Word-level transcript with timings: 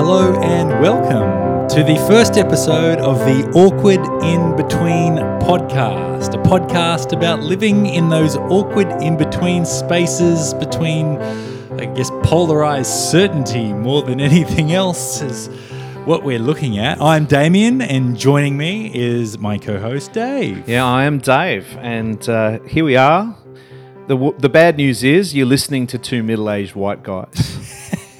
Hello 0.00 0.32
and 0.42 0.68
welcome 0.80 1.66
to 1.70 1.82
the 1.82 1.96
first 2.06 2.36
episode 2.36 3.00
of 3.00 3.18
the 3.18 3.44
Awkward 3.56 3.98
In 4.22 4.54
Between 4.54 5.16
podcast, 5.42 6.34
a 6.34 6.42
podcast 6.48 7.12
about 7.12 7.40
living 7.40 7.86
in 7.86 8.08
those 8.08 8.36
awkward 8.36 8.86
in 9.02 9.16
between 9.16 9.66
spaces 9.66 10.54
between, 10.54 11.16
I 11.80 11.92
guess, 11.96 12.12
polarized 12.22 12.92
certainty 13.10 13.72
more 13.72 14.02
than 14.02 14.20
anything 14.30 14.72
else 14.72 15.20
is 15.20 15.48
what 16.04 16.22
we're 16.22 16.38
looking 16.38 16.78
at. 16.78 17.02
I'm 17.02 17.24
Damien, 17.24 17.82
and 17.82 18.16
joining 18.16 18.56
me 18.56 18.92
is 18.94 19.36
my 19.36 19.58
co 19.58 19.80
host, 19.80 20.12
Dave. 20.12 20.68
Yeah, 20.68 20.86
I 20.86 21.06
am 21.06 21.18
Dave, 21.18 21.76
and 21.78 22.26
uh, 22.28 22.60
here 22.60 22.84
we 22.84 22.94
are. 22.94 23.36
The, 24.06 24.14
w- 24.14 24.38
the 24.38 24.48
bad 24.48 24.76
news 24.76 25.02
is 25.02 25.34
you're 25.34 25.44
listening 25.44 25.88
to 25.88 25.98
two 25.98 26.22
middle 26.22 26.48
aged 26.48 26.76
white 26.76 27.02
guys. 27.02 27.57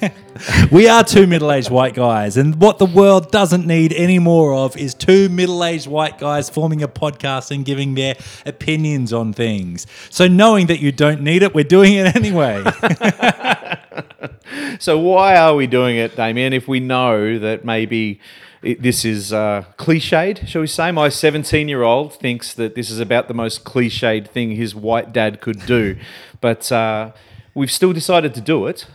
we 0.71 0.87
are 0.87 1.03
two 1.03 1.27
middle 1.27 1.51
aged 1.51 1.69
white 1.69 1.93
guys, 1.93 2.37
and 2.37 2.59
what 2.61 2.77
the 2.77 2.85
world 2.85 3.31
doesn't 3.31 3.65
need 3.65 3.93
any 3.93 4.19
more 4.19 4.53
of 4.53 4.77
is 4.77 4.93
two 4.93 5.29
middle 5.29 5.63
aged 5.63 5.87
white 5.87 6.17
guys 6.17 6.49
forming 6.49 6.81
a 6.81 6.87
podcast 6.87 7.51
and 7.51 7.65
giving 7.65 7.95
their 7.95 8.15
opinions 8.45 9.13
on 9.13 9.33
things. 9.33 9.85
So, 10.09 10.27
knowing 10.27 10.67
that 10.67 10.79
you 10.79 10.91
don't 10.91 11.21
need 11.21 11.43
it, 11.43 11.53
we're 11.53 11.63
doing 11.63 11.93
it 11.93 12.15
anyway. 12.15 12.63
so, 14.79 14.99
why 14.99 15.35
are 15.35 15.55
we 15.55 15.67
doing 15.67 15.97
it, 15.97 16.15
Damien, 16.15 16.53
if 16.53 16.67
we 16.67 16.79
know 16.79 17.39
that 17.39 17.65
maybe 17.65 18.19
it, 18.61 18.81
this 18.81 19.05
is 19.05 19.33
uh, 19.33 19.65
cliched, 19.77 20.47
shall 20.47 20.61
we 20.61 20.67
say? 20.67 20.91
My 20.91 21.09
17 21.09 21.67
year 21.67 21.83
old 21.83 22.13
thinks 22.13 22.53
that 22.53 22.75
this 22.75 22.89
is 22.89 22.99
about 22.99 23.27
the 23.27 23.33
most 23.33 23.63
cliched 23.63 24.29
thing 24.29 24.51
his 24.51 24.75
white 24.75 25.13
dad 25.13 25.41
could 25.41 25.65
do. 25.65 25.97
But 26.41 26.71
uh, 26.71 27.11
we've 27.53 27.71
still 27.71 27.93
decided 27.93 28.33
to 28.35 28.41
do 28.41 28.67
it. 28.67 28.85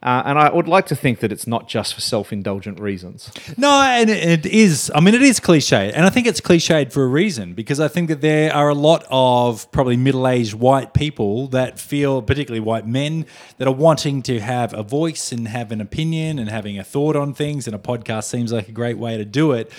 Uh, 0.00 0.22
and 0.24 0.38
I 0.38 0.52
would 0.52 0.68
like 0.68 0.86
to 0.86 0.96
think 0.96 1.18
that 1.20 1.32
it's 1.32 1.46
not 1.46 1.66
just 1.66 1.94
for 1.94 2.00
self-indulgent 2.00 2.78
reasons. 2.78 3.32
No, 3.56 3.68
and 3.68 4.08
it 4.08 4.46
is. 4.46 4.92
I 4.94 5.00
mean, 5.00 5.14
it 5.14 5.22
is 5.22 5.40
cliche, 5.40 5.92
and 5.92 6.06
I 6.06 6.10
think 6.10 6.28
it's 6.28 6.40
cliched 6.40 6.92
for 6.92 7.02
a 7.02 7.08
reason 7.08 7.54
because 7.54 7.80
I 7.80 7.88
think 7.88 8.08
that 8.08 8.20
there 8.20 8.54
are 8.54 8.68
a 8.68 8.74
lot 8.74 9.04
of 9.10 9.70
probably 9.72 9.96
middle-aged 9.96 10.54
white 10.54 10.94
people 10.94 11.48
that 11.48 11.80
feel, 11.80 12.22
particularly 12.22 12.60
white 12.60 12.86
men, 12.86 13.26
that 13.56 13.66
are 13.66 13.74
wanting 13.74 14.22
to 14.22 14.38
have 14.38 14.72
a 14.72 14.84
voice 14.84 15.32
and 15.32 15.48
have 15.48 15.72
an 15.72 15.80
opinion 15.80 16.38
and 16.38 16.48
having 16.48 16.78
a 16.78 16.84
thought 16.84 17.16
on 17.16 17.34
things, 17.34 17.66
and 17.66 17.74
a 17.74 17.78
podcast 17.78 18.24
seems 18.24 18.52
like 18.52 18.68
a 18.68 18.72
great 18.72 18.98
way 18.98 19.16
to 19.16 19.24
do 19.24 19.50
it. 19.50 19.72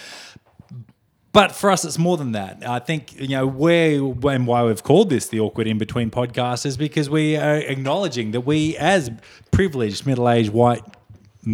But 1.32 1.52
for 1.52 1.70
us, 1.70 1.86
it's 1.86 2.00
more 2.00 2.18
than 2.18 2.32
that. 2.32 2.68
I 2.68 2.80
think 2.80 3.20
you 3.20 3.28
know 3.30 3.46
where 3.46 4.02
and 4.34 4.48
why 4.48 4.64
we've 4.64 4.84
called 4.84 5.10
this 5.10 5.28
the 5.28 5.40
awkward 5.40 5.68
in 5.68 5.78
between 5.78 6.10
podcast 6.10 6.66
is 6.66 6.76
because 6.76 7.10
we 7.10 7.38
are 7.38 7.58
acknowledging 7.58 8.32
that 8.32 8.42
we, 8.42 8.76
as 8.78 9.12
privileged 9.52 10.08
middle-aged 10.08 10.52
white 10.52 10.84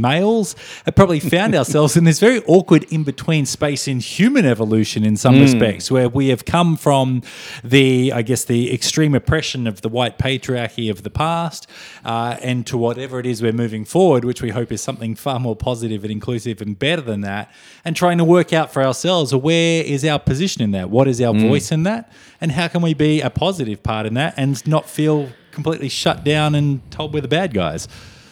males 0.01 0.55
have 0.85 0.95
probably 0.95 1.19
found 1.19 1.55
ourselves 1.59 1.95
in 1.95 2.03
this 2.03 2.19
very 2.19 2.41
awkward 2.45 2.83
in 2.85 3.03
between 3.03 3.45
space 3.45 3.87
in 3.87 3.99
human 3.99 4.45
evolution 4.45 5.03
in 5.03 5.15
some 5.15 5.35
mm. 5.35 5.41
respects, 5.41 5.89
where 5.89 6.09
we 6.09 6.29
have 6.29 6.45
come 6.45 6.75
from 6.75 7.21
the, 7.63 8.11
I 8.11 8.21
guess, 8.21 8.45
the 8.45 8.73
extreme 8.73 9.15
oppression 9.15 9.67
of 9.67 9.81
the 9.81 9.89
white 9.89 10.17
patriarchy 10.17 10.89
of 10.89 11.03
the 11.03 11.09
past 11.09 11.67
uh, 12.03 12.37
and 12.41 12.65
to 12.67 12.77
whatever 12.77 13.19
it 13.19 13.25
is 13.25 13.41
we're 13.41 13.51
moving 13.51 13.85
forward, 13.85 14.25
which 14.25 14.41
we 14.41 14.49
hope 14.49 14.71
is 14.71 14.81
something 14.81 15.15
far 15.15 15.39
more 15.39 15.55
positive 15.55 16.03
and 16.03 16.11
inclusive 16.11 16.61
and 16.61 16.77
better 16.77 17.01
than 17.01 17.21
that, 17.21 17.51
and 17.83 17.95
trying 17.95 18.17
to 18.17 18.23
work 18.25 18.53
out 18.53 18.71
for 18.71 18.83
ourselves 18.83 19.33
where 19.33 19.83
is 19.83 20.03
our 20.05 20.19
position 20.19 20.61
in 20.61 20.71
that? 20.71 20.89
What 20.89 21.07
is 21.07 21.21
our 21.21 21.33
mm. 21.33 21.47
voice 21.47 21.71
in 21.71 21.83
that? 21.83 22.11
And 22.41 22.51
how 22.51 22.67
can 22.67 22.81
we 22.81 22.93
be 22.93 23.21
a 23.21 23.29
positive 23.29 23.83
part 23.83 24.05
in 24.05 24.15
that 24.15 24.33
and 24.37 24.65
not 24.67 24.89
feel 24.89 25.29
completely 25.51 25.89
shut 25.89 26.23
down 26.23 26.55
and 26.55 26.89
told 26.91 27.13
we're 27.13 27.21
the 27.21 27.27
bad 27.27 27.53
guys? 27.53 27.87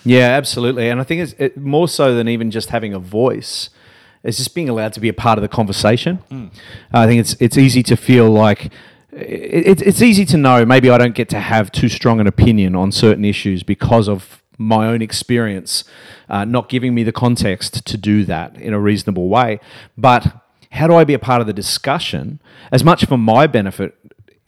Yeah, 0.05 0.27
absolutely. 0.27 0.89
And 0.89 0.99
I 0.99 1.03
think 1.03 1.21
it's 1.21 1.33
it, 1.33 1.57
more 1.57 1.87
so 1.87 2.15
than 2.15 2.27
even 2.27 2.51
just 2.51 2.69
having 2.69 2.93
a 2.93 2.99
voice. 2.99 3.69
It's 4.23 4.37
just 4.37 4.55
being 4.55 4.69
allowed 4.69 4.93
to 4.93 4.99
be 4.99 5.09
a 5.09 5.13
part 5.13 5.37
of 5.37 5.41
the 5.41 5.47
conversation. 5.47 6.19
Mm. 6.31 6.51
I 6.93 7.07
think 7.07 7.19
it's 7.19 7.35
it's 7.39 7.57
easy 7.57 7.83
to 7.83 7.97
feel 7.97 8.29
like 8.29 8.71
it, 9.11 9.81
it's 9.81 10.01
easy 10.01 10.25
to 10.25 10.37
know 10.37 10.65
maybe 10.65 10.89
I 10.89 10.97
don't 10.97 11.15
get 11.15 11.29
to 11.29 11.39
have 11.39 11.71
too 11.71 11.89
strong 11.89 12.19
an 12.19 12.27
opinion 12.27 12.75
on 12.75 12.91
certain 12.91 13.25
issues 13.25 13.63
because 13.63 14.07
of 14.07 14.41
my 14.57 14.87
own 14.87 15.01
experience, 15.01 15.83
uh, 16.29 16.45
not 16.45 16.69
giving 16.69 16.93
me 16.93 17.03
the 17.03 17.11
context 17.11 17.85
to 17.85 17.97
do 17.97 18.23
that 18.25 18.55
in 18.55 18.73
a 18.73 18.79
reasonable 18.79 19.27
way. 19.27 19.59
But 19.97 20.41
how 20.71 20.87
do 20.87 20.95
I 20.95 21.03
be 21.03 21.13
a 21.13 21.19
part 21.19 21.41
of 21.41 21.47
the 21.47 21.53
discussion 21.53 22.39
as 22.71 22.83
much 22.83 23.05
for 23.05 23.17
my 23.17 23.47
benefit 23.47 23.95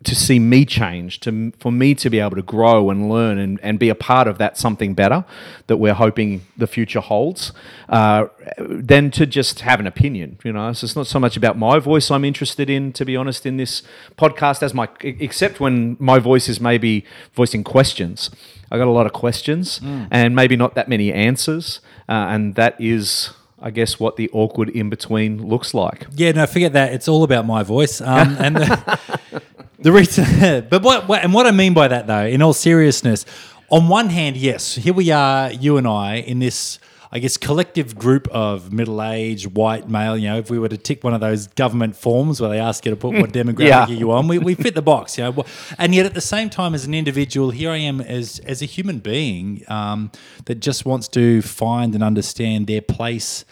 to 0.05 0.15
see 0.15 0.39
me 0.39 0.65
change, 0.65 1.19
to 1.21 1.51
for 1.59 1.71
me 1.71 1.95
to 1.95 2.09
be 2.09 2.19
able 2.19 2.35
to 2.35 2.41
grow 2.41 2.89
and 2.89 3.09
learn 3.09 3.37
and, 3.37 3.59
and 3.61 3.79
be 3.79 3.89
a 3.89 3.95
part 3.95 4.27
of 4.27 4.37
that 4.37 4.57
something 4.57 4.93
better 4.93 5.25
that 5.67 5.77
we're 5.77 5.93
hoping 5.93 6.45
the 6.55 6.67
future 6.67 6.99
holds, 6.99 7.51
uh, 7.89 8.27
than 8.57 9.11
to 9.11 9.25
just 9.25 9.61
have 9.61 9.79
an 9.79 9.87
opinion. 9.87 10.37
You 10.43 10.53
know, 10.53 10.71
so 10.73 10.85
it's 10.85 10.95
not 10.95 11.07
so 11.07 11.19
much 11.19 11.35
about 11.35 11.57
my 11.57 11.79
voice 11.79 12.11
I'm 12.11 12.23
interested 12.25 12.69
in, 12.69 12.93
to 12.93 13.05
be 13.05 13.15
honest, 13.15 13.45
in 13.45 13.57
this 13.57 13.83
podcast 14.17 14.63
as 14.63 14.73
my 14.73 14.87
except 15.01 15.59
when 15.59 15.97
my 15.99 16.19
voice 16.19 16.47
is 16.47 16.61
maybe 16.61 17.05
voicing 17.33 17.63
questions. 17.63 18.29
I 18.71 18.77
got 18.77 18.87
a 18.87 18.91
lot 18.91 19.05
of 19.05 19.13
questions 19.13 19.79
mm. 19.79 20.07
and 20.11 20.35
maybe 20.35 20.55
not 20.55 20.75
that 20.75 20.87
many 20.89 21.11
answers, 21.13 21.81
uh, 22.09 22.27
and 22.29 22.55
that 22.55 22.79
is. 22.79 23.31
I 23.57 23.71
guess 23.71 23.99
what 23.99 24.17
the 24.17 24.29
awkward 24.31 24.69
in 24.69 24.89
between 24.89 25.47
looks 25.47 25.73
like. 25.73 26.05
Yeah, 26.11 26.33
no, 26.33 26.45
forget 26.45 26.73
that. 26.73 26.93
It's 26.93 27.07
all 27.07 27.23
about 27.23 27.47
my 27.47 27.63
voice. 27.63 27.99
Um, 27.99 28.35
and 28.37 28.57
the, 28.57 28.99
The 29.79 29.91
reason, 29.91 30.67
but 30.69 30.83
what, 30.83 31.07
what 31.07 31.23
and 31.23 31.33
what 31.33 31.47
I 31.47 31.51
mean 31.51 31.73
by 31.73 31.87
that 31.87 32.07
though, 32.07 32.25
in 32.25 32.41
all 32.41 32.53
seriousness, 32.53 33.25
on 33.69 33.87
one 33.87 34.09
hand, 34.09 34.37
yes, 34.37 34.75
here 34.75 34.93
we 34.93 35.11
are, 35.11 35.51
you 35.51 35.77
and 35.77 35.87
I, 35.87 36.15
in 36.15 36.39
this. 36.39 36.79
I 37.11 37.19
guess 37.19 37.37
collective 37.37 37.95
group 37.95 38.27
of 38.27 38.73
middle-aged 38.73 39.55
white 39.55 39.87
male. 39.87 40.17
You 40.17 40.27
know, 40.29 40.37
if 40.37 40.49
we 40.49 40.59
were 40.59 40.67
to 40.67 40.77
tick 40.77 41.01
one 41.01 41.13
of 41.13 41.21
those 41.21 41.47
government 41.47 41.95
forms 41.95 42.41
where 42.41 42.49
they 42.49 42.59
ask 42.59 42.83
you 42.83 42.91
to 42.91 42.97
put 42.97 43.13
what 43.13 43.29
demographic 43.31 43.67
yeah. 43.69 43.85
are 43.85 43.91
you 43.93 44.11
on, 44.11 44.27
we, 44.27 44.37
we 44.37 44.53
fit 44.53 44.75
the 44.75 44.81
box. 44.81 45.17
You 45.17 45.25
know, 45.25 45.45
and 45.77 45.95
yet 45.95 46.05
at 46.05 46.13
the 46.13 46.19
same 46.19 46.49
time, 46.49 46.73
as 46.75 46.83
an 46.83 46.93
individual, 46.93 47.51
here 47.51 47.71
I 47.71 47.77
am 47.77 48.01
as 48.01 48.39
as 48.39 48.61
a 48.61 48.65
human 48.65 48.99
being 48.99 49.63
um, 49.69 50.11
that 50.45 50.55
just 50.55 50.85
wants 50.85 51.07
to 51.09 51.41
find 51.41 51.93
and 51.95 52.03
understand 52.03 52.67
their 52.67 52.81
place 52.81 53.45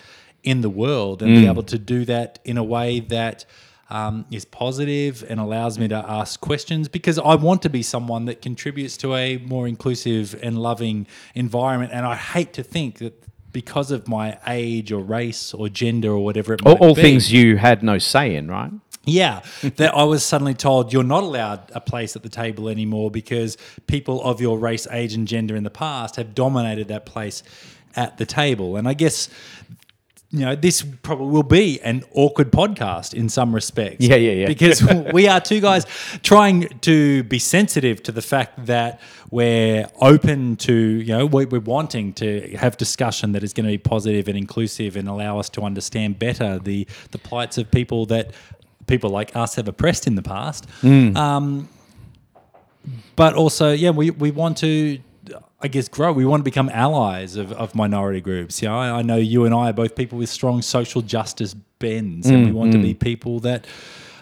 in 0.43 0.59
the 0.59 0.69
world 0.69 1.21
and 1.21 1.31
mm. 1.31 1.41
be 1.41 1.47
able 1.47 1.63
to 1.63 1.79
do 1.79 2.03
that 2.05 2.39
in 2.43 2.57
a 2.57 2.63
way 2.63 2.99
that 2.99 3.45
um, 3.93 4.25
is 4.31 4.43
positive 4.43 5.23
and 5.29 5.39
allows 5.39 5.77
me 5.77 5.87
to 5.87 5.95
ask 5.95 6.41
questions 6.41 6.89
because 6.89 7.19
I 7.19 7.35
want 7.35 7.61
to 7.61 7.69
be 7.69 7.83
someone 7.83 8.25
that 8.25 8.41
contributes 8.41 8.97
to 8.97 9.13
a 9.13 9.37
more 9.37 9.67
inclusive 9.67 10.37
and 10.41 10.57
loving 10.57 11.05
environment. 11.35 11.91
And 11.93 12.03
I 12.03 12.15
hate 12.15 12.53
to 12.53 12.63
think 12.63 12.97
that 12.97 13.13
because 13.53 13.91
of 13.91 14.07
my 14.07 14.39
age 14.47 14.91
or 14.91 15.03
race 15.03 15.53
or 15.53 15.69
gender 15.69 16.09
or 16.09 16.23
whatever 16.23 16.55
it 16.55 16.65
might 16.65 16.71
all, 16.79 16.89
all 16.89 16.95
be, 16.95 17.03
things 17.03 17.31
you 17.31 17.57
had 17.57 17.83
no 17.83 17.99
say 17.99 18.35
in, 18.35 18.47
right? 18.47 18.71
Yeah, 19.05 19.41
that 19.61 19.93
I 19.93 20.03
was 20.05 20.25
suddenly 20.25 20.55
told 20.55 20.91
you're 20.91 21.03
not 21.03 21.21
allowed 21.21 21.71
a 21.75 21.81
place 21.81 22.15
at 22.15 22.23
the 22.23 22.29
table 22.29 22.69
anymore 22.69 23.11
because 23.11 23.57
people 23.85 24.23
of 24.23 24.41
your 24.41 24.57
race, 24.57 24.87
age, 24.89 25.13
and 25.13 25.27
gender 25.27 25.55
in 25.55 25.63
the 25.63 25.69
past 25.69 26.15
have 26.15 26.33
dominated 26.33 26.87
that 26.87 27.05
place 27.05 27.43
at 27.95 28.17
the 28.17 28.25
table. 28.25 28.75
And 28.75 28.87
I 28.87 28.95
guess 28.95 29.29
you 30.33 30.39
know, 30.39 30.55
this 30.55 30.81
probably 30.81 31.27
will 31.27 31.43
be 31.43 31.79
an 31.81 32.03
awkward 32.11 32.51
podcast 32.51 33.13
in 33.13 33.29
some 33.29 33.53
respects. 33.53 33.97
Yeah, 33.99 34.15
yeah, 34.15 34.31
yeah. 34.31 34.47
Because 34.47 34.83
we 35.13 35.27
are 35.27 35.39
two 35.39 35.61
guys 35.61 35.85
trying 36.23 36.69
to 36.79 37.21
be 37.23 37.37
sensitive 37.37 38.01
to 38.03 38.11
the 38.11 38.21
fact 38.23 38.65
that 38.65 38.99
we're 39.29 39.87
open 40.01 40.55
to, 40.55 40.73
you 40.73 41.15
know, 41.15 41.27
we're 41.27 41.59
wanting 41.59 42.13
to 42.13 42.57
have 42.57 42.77
discussion 42.77 43.33
that 43.33 43.43
is 43.43 43.53
going 43.53 43.67
to 43.67 43.71
be 43.71 43.77
positive 43.77 44.27
and 44.27 44.35
inclusive 44.35 44.97
and 44.97 45.07
allow 45.07 45.37
us 45.37 45.49
to 45.49 45.61
understand 45.61 46.17
better 46.17 46.57
the 46.57 46.87
the 47.11 47.19
plights 47.19 47.59
of 47.59 47.69
people 47.69 48.07
that 48.07 48.31
people 48.87 49.11
like 49.11 49.35
us 49.35 49.53
have 49.53 49.67
oppressed 49.67 50.07
in 50.07 50.15
the 50.15 50.23
past. 50.23 50.67
Mm. 50.81 51.15
Um, 51.15 51.69
but 53.15 53.35
also, 53.35 53.71
yeah, 53.71 53.91
we, 53.91 54.09
we 54.09 54.31
want 54.31 54.57
to 54.57 54.99
I 55.63 55.69
guess, 55.69 55.87
grow. 55.87 56.11
We 56.11 56.25
want 56.25 56.41
to 56.41 56.43
become 56.43 56.69
allies 56.69 57.37
of, 57.37 57.53
of 57.53 57.73
minority 57.73 58.19
groups. 58.19 58.61
Yeah, 58.61 58.75
I, 58.75 58.99
I 58.99 59.01
know 59.01 59.15
you 59.15 59.45
and 59.45 59.55
I 59.55 59.69
are 59.69 59.73
both 59.73 59.95
people 59.95 60.17
with 60.17 60.29
strong 60.29 60.61
social 60.61 61.01
justice 61.01 61.53
bends, 61.53 62.27
mm, 62.27 62.33
and 62.33 62.45
we 62.45 62.51
want 62.51 62.71
mm. 62.71 62.73
to 62.73 62.79
be 62.79 62.93
people 62.93 63.39
that 63.39 63.65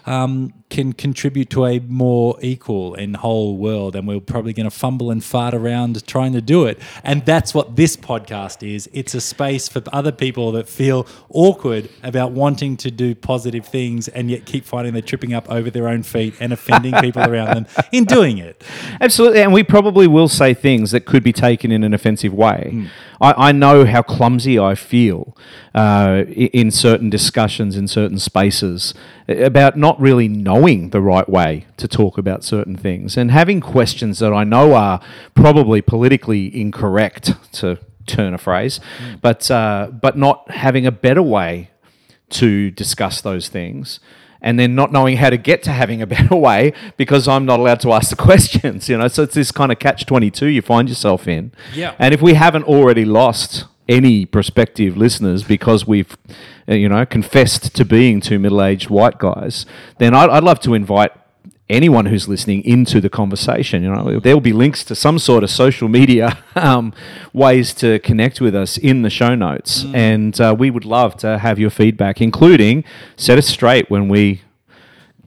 um, 0.06 0.54
can 0.72 0.94
contribute 0.94 1.50
to 1.50 1.66
a 1.66 1.80
more 1.80 2.34
equal 2.40 2.94
and 2.94 3.16
whole 3.16 3.58
world. 3.58 3.94
And 3.94 4.08
we're 4.08 4.20
probably 4.20 4.54
going 4.54 4.64
to 4.64 4.70
fumble 4.70 5.10
and 5.10 5.22
fart 5.22 5.52
around 5.52 6.04
trying 6.06 6.32
to 6.32 6.40
do 6.40 6.64
it. 6.64 6.80
And 7.04 7.26
that's 7.26 7.52
what 7.52 7.76
this 7.76 7.94
podcast 7.94 8.66
is. 8.66 8.88
It's 8.94 9.14
a 9.14 9.20
space 9.20 9.68
for 9.68 9.82
other 9.92 10.12
people 10.12 10.50
that 10.52 10.70
feel 10.70 11.06
awkward 11.28 11.90
about 12.02 12.32
wanting 12.32 12.78
to 12.78 12.90
do 12.90 13.14
positive 13.14 13.66
things 13.66 14.08
and 14.08 14.30
yet 14.30 14.46
keep 14.46 14.64
finding 14.64 14.94
they're 14.94 15.02
tripping 15.02 15.34
up 15.34 15.48
over 15.50 15.68
their 15.68 15.88
own 15.88 16.02
feet 16.02 16.34
and 16.40 16.54
offending 16.54 16.94
people 17.02 17.22
around 17.22 17.54
them 17.54 17.66
in 17.92 18.06
doing 18.06 18.38
it. 18.38 18.64
Absolutely. 18.98 19.42
And 19.42 19.52
we 19.52 19.62
probably 19.62 20.06
will 20.06 20.28
say 20.28 20.54
things 20.54 20.90
that 20.92 21.04
could 21.04 21.22
be 21.22 21.34
taken 21.34 21.70
in 21.70 21.84
an 21.84 21.92
offensive 21.92 22.32
way. 22.32 22.70
Mm. 22.72 22.88
I, 23.20 23.48
I, 23.48 23.52
know 23.52 23.84
how 23.84 24.02
clumsy 24.02 24.58
I 24.58 24.74
feel 24.74 25.36
uh, 25.76 26.24
in 26.26 26.72
certain 26.72 27.08
discussions, 27.08 27.76
in 27.76 27.86
certain 27.86 28.18
spaces, 28.18 28.94
about 29.28 29.76
not 29.76 30.00
really 30.00 30.26
knowing 30.26 30.61
the 30.62 31.00
right 31.00 31.28
way 31.28 31.66
to 31.76 31.88
talk 31.88 32.18
about 32.18 32.44
certain 32.44 32.76
things 32.76 33.16
and 33.16 33.32
having 33.32 33.60
questions 33.60 34.20
that 34.20 34.32
I 34.32 34.44
know 34.44 34.74
are 34.74 35.00
probably 35.34 35.82
politically 35.82 36.54
incorrect 36.58 37.34
to 37.54 37.78
turn 38.06 38.32
a 38.32 38.38
phrase, 38.38 38.78
but 39.20 39.50
uh, 39.50 39.88
but 39.90 40.16
not 40.16 40.50
having 40.52 40.86
a 40.86 40.92
better 40.92 41.22
way 41.22 41.70
to 42.30 42.70
discuss 42.70 43.20
those 43.20 43.48
things. 43.48 44.00
And 44.44 44.58
then 44.58 44.74
not 44.74 44.90
knowing 44.90 45.18
how 45.18 45.30
to 45.30 45.36
get 45.36 45.62
to 45.64 45.70
having 45.70 46.02
a 46.02 46.06
better 46.16 46.34
way 46.34 46.72
because 46.96 47.28
I'm 47.28 47.44
not 47.44 47.60
allowed 47.60 47.80
to 47.80 47.92
ask 47.92 48.10
the 48.10 48.16
questions, 48.30 48.88
you 48.88 48.98
know. 48.98 49.08
So 49.08 49.24
it's 49.24 49.34
this 49.34 49.50
kind 49.52 49.72
of 49.72 49.78
catch 49.78 50.06
twenty 50.06 50.30
two 50.30 50.46
you 50.46 50.62
find 50.62 50.88
yourself 50.88 51.26
in. 51.26 51.52
Yeah. 51.74 51.94
And 51.98 52.14
if 52.14 52.22
we 52.22 52.34
haven't 52.34 52.64
already 52.64 53.04
lost 53.04 53.66
any 53.88 54.24
prospective 54.24 54.96
listeners 54.96 55.42
because 55.42 55.86
we've, 55.86 56.16
uh, 56.68 56.74
you 56.74 56.88
know, 56.88 57.04
confessed 57.04 57.74
to 57.74 57.84
being 57.84 58.20
two 58.20 58.38
middle 58.38 58.62
aged 58.62 58.90
white 58.90 59.18
guys, 59.18 59.66
then 59.98 60.14
I'd, 60.14 60.30
I'd 60.30 60.44
love 60.44 60.60
to 60.60 60.74
invite 60.74 61.12
anyone 61.68 62.06
who's 62.06 62.28
listening 62.28 62.62
into 62.64 63.00
the 63.00 63.08
conversation. 63.08 63.82
You 63.82 63.90
know, 63.90 64.20
there 64.20 64.34
will 64.36 64.40
be 64.40 64.52
links 64.52 64.84
to 64.84 64.94
some 64.94 65.18
sort 65.18 65.42
of 65.42 65.50
social 65.50 65.88
media 65.88 66.38
um, 66.54 66.92
ways 67.32 67.74
to 67.74 67.98
connect 68.00 68.40
with 68.40 68.54
us 68.54 68.76
in 68.76 69.02
the 69.02 69.10
show 69.10 69.34
notes, 69.34 69.84
and 69.92 70.38
uh, 70.40 70.54
we 70.56 70.70
would 70.70 70.84
love 70.84 71.16
to 71.18 71.38
have 71.38 71.58
your 71.58 71.70
feedback, 71.70 72.20
including 72.20 72.84
set 73.16 73.38
us 73.38 73.46
straight 73.46 73.90
when 73.90 74.08
we 74.08 74.42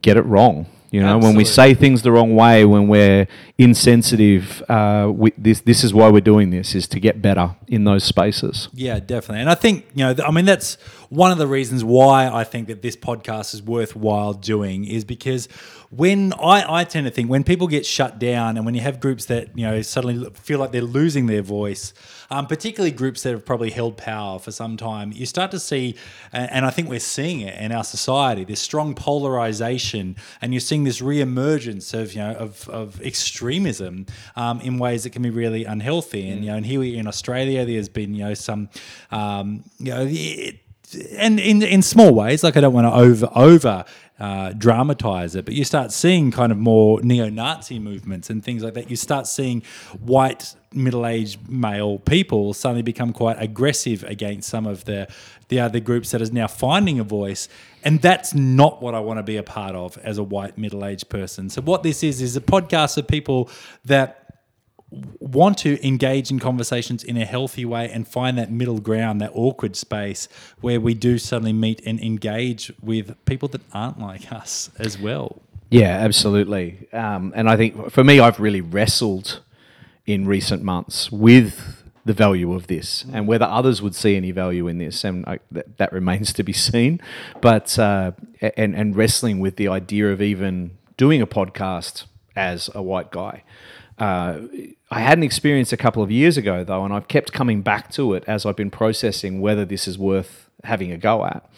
get 0.02 0.16
it 0.16 0.22
wrong. 0.22 0.66
You 0.90 1.02
know, 1.02 1.18
when 1.18 1.34
we 1.34 1.44
say 1.44 1.74
things 1.74 2.02
the 2.02 2.12
wrong 2.12 2.34
way, 2.34 2.64
when 2.64 2.88
we're 2.88 3.26
insensitive, 3.58 4.62
uh, 4.68 5.10
we, 5.12 5.32
this 5.36 5.60
this 5.60 5.82
is 5.82 5.92
why 5.92 6.08
we're 6.10 6.20
doing 6.20 6.50
this 6.50 6.74
is 6.74 6.86
to 6.88 7.00
get 7.00 7.20
better 7.20 7.56
in 7.66 7.84
those 7.84 8.04
spaces. 8.04 8.68
Yeah, 8.72 9.00
definitely. 9.00 9.40
And 9.40 9.50
I 9.50 9.54
think, 9.54 9.86
you 9.94 10.04
know, 10.04 10.14
th- 10.14 10.26
I 10.26 10.30
mean, 10.30 10.44
that's 10.44 10.76
one 11.08 11.32
of 11.32 11.38
the 11.38 11.46
reasons 11.46 11.84
why 11.84 12.28
I 12.28 12.44
think 12.44 12.68
that 12.68 12.82
this 12.82 12.96
podcast 12.96 13.54
is 13.54 13.62
worthwhile 13.62 14.32
doing 14.32 14.84
is 14.84 15.04
because 15.04 15.48
when 15.90 16.32
I, 16.32 16.80
I 16.80 16.84
tend 16.84 17.06
to 17.06 17.10
think 17.10 17.30
when 17.30 17.44
people 17.44 17.68
get 17.68 17.86
shut 17.86 18.18
down 18.18 18.56
and 18.56 18.66
when 18.66 18.74
you 18.74 18.80
have 18.80 18.98
groups 18.98 19.26
that, 19.26 19.56
you 19.56 19.64
know, 19.64 19.82
suddenly 19.82 20.28
feel 20.34 20.58
like 20.58 20.72
they're 20.72 20.82
losing 20.82 21.26
their 21.26 21.42
voice, 21.42 21.94
um, 22.30 22.46
particularly 22.46 22.90
groups 22.90 23.22
that 23.22 23.30
have 23.30 23.44
probably 23.44 23.70
held 23.70 23.96
power 23.96 24.38
for 24.38 24.50
some 24.50 24.76
time, 24.76 25.12
you 25.12 25.26
start 25.26 25.50
to 25.52 25.60
see, 25.60 25.94
and, 26.32 26.66
I 26.66 26.70
think 26.70 26.88
we're 26.88 26.98
seeing 26.98 27.40
it 27.40 27.56
in 27.60 27.70
our 27.70 27.84
society, 27.84 28.42
this 28.42 28.60
strong 28.60 28.94
polarization, 28.94 30.16
and 30.42 30.52
you're 30.52 30.60
seeing 30.60 30.82
this 30.82 31.00
reemergence 31.00 31.94
of, 31.94 32.12
you 32.12 32.20
know, 32.20 32.32
of, 32.32 32.68
of 32.68 33.00
extremism 33.02 34.06
um, 34.34 34.60
in 34.60 34.78
ways 34.78 35.04
that 35.04 35.10
can 35.10 35.22
be 35.22 35.30
really 35.30 35.64
unhealthy. 35.64 36.28
And, 36.28 36.44
you 36.44 36.50
know, 36.50 36.56
and 36.56 36.66
here 36.66 36.80
we 36.80 36.96
in 36.96 37.06
Australia, 37.06 37.64
there's 37.64 37.88
been, 37.88 38.14
you 38.14 38.24
know, 38.24 38.34
some, 38.34 38.68
um, 39.12 39.62
you 39.78 39.92
know, 39.92 40.04
it, 40.08 40.65
and 41.16 41.40
in 41.40 41.62
in 41.62 41.82
small 41.82 42.14
ways, 42.14 42.42
like 42.44 42.56
I 42.56 42.60
don't 42.60 42.74
want 42.74 42.86
to 42.86 42.92
over 42.92 43.28
over 43.34 43.84
uh, 44.18 44.52
dramatize 44.52 45.34
it, 45.34 45.44
but 45.44 45.54
you 45.54 45.64
start 45.64 45.92
seeing 45.92 46.30
kind 46.30 46.50
of 46.50 46.56
more 46.56 47.02
neo-Nazi 47.02 47.78
movements 47.78 48.30
and 48.30 48.42
things 48.42 48.62
like 48.62 48.74
that. 48.74 48.88
You 48.88 48.96
start 48.96 49.26
seeing 49.26 49.62
white 50.00 50.54
middle-aged 50.72 51.48
male 51.48 51.98
people 51.98 52.54
suddenly 52.54 52.82
become 52.82 53.12
quite 53.12 53.36
aggressive 53.38 54.04
against 54.04 54.48
some 54.48 54.66
of 54.66 54.84
the 54.84 55.08
the 55.48 55.60
other 55.60 55.80
groups 55.80 56.10
that 56.10 56.20
is 56.20 56.32
now 56.32 56.46
finding 56.46 56.98
a 56.98 57.04
voice, 57.04 57.48
and 57.84 58.00
that's 58.00 58.34
not 58.34 58.80
what 58.80 58.94
I 58.94 59.00
want 59.00 59.18
to 59.18 59.22
be 59.22 59.36
a 59.36 59.42
part 59.42 59.74
of 59.74 59.98
as 59.98 60.18
a 60.18 60.24
white 60.24 60.56
middle-aged 60.56 61.08
person. 61.08 61.50
So 61.50 61.60
what 61.62 61.82
this 61.82 62.02
is 62.02 62.22
is 62.22 62.36
a 62.36 62.40
podcast 62.40 62.96
of 62.96 63.06
people 63.06 63.50
that 63.84 64.25
want 64.90 65.58
to 65.58 65.84
engage 65.86 66.30
in 66.30 66.38
conversations 66.38 67.02
in 67.02 67.16
a 67.16 67.24
healthy 67.24 67.64
way 67.64 67.90
and 67.90 68.06
find 68.06 68.38
that 68.38 68.50
middle 68.50 68.78
ground, 68.78 69.20
that 69.20 69.32
awkward 69.34 69.76
space 69.76 70.28
where 70.60 70.80
we 70.80 70.94
do 70.94 71.18
suddenly 71.18 71.52
meet 71.52 71.82
and 71.84 72.00
engage 72.00 72.72
with 72.80 73.16
people 73.24 73.48
that 73.48 73.62
aren't 73.72 73.98
like 73.98 74.32
us 74.40 74.70
as 74.78 74.98
well. 74.98 75.42
Yeah, 75.70 75.96
absolutely. 75.98 76.86
Um, 76.92 77.32
and 77.34 77.50
I 77.50 77.56
think 77.56 77.90
for 77.90 78.04
me, 78.04 78.20
I've 78.20 78.38
really 78.38 78.60
wrestled 78.60 79.40
in 80.06 80.26
recent 80.26 80.62
months 80.62 81.10
with 81.10 81.82
the 82.04 82.12
value 82.12 82.54
of 82.54 82.68
this 82.68 83.04
and 83.12 83.26
whether 83.26 83.46
others 83.46 83.82
would 83.82 83.94
see 83.94 84.16
any 84.16 84.30
value 84.30 84.68
in 84.68 84.78
this. 84.78 85.02
And 85.02 85.26
I, 85.26 85.40
that, 85.50 85.78
that 85.78 85.92
remains 85.92 86.32
to 86.34 86.44
be 86.44 86.52
seen. 86.52 87.00
But, 87.40 87.76
uh, 87.76 88.12
and, 88.56 88.76
and 88.76 88.94
wrestling 88.94 89.40
with 89.40 89.56
the 89.56 89.66
idea 89.66 90.12
of 90.12 90.22
even 90.22 90.78
doing 90.96 91.20
a 91.20 91.26
podcast 91.26 92.04
as 92.36 92.70
a 92.74 92.82
white 92.82 93.10
guy. 93.10 93.42
Uh, 93.98 94.40
I 94.90 95.00
had 95.00 95.16
an 95.18 95.24
experience 95.24 95.72
a 95.72 95.76
couple 95.76 96.02
of 96.02 96.10
years 96.10 96.36
ago, 96.36 96.64
though, 96.64 96.84
and 96.84 96.92
I've 96.92 97.08
kept 97.08 97.32
coming 97.32 97.62
back 97.62 97.90
to 97.92 98.14
it 98.14 98.24
as 98.26 98.44
I've 98.44 98.56
been 98.56 98.70
processing 98.70 99.40
whether 99.40 99.64
this 99.64 99.88
is 99.88 99.98
worth 99.98 100.50
having 100.64 100.92
a 100.92 100.98
go 100.98 101.24
at. 101.24 101.48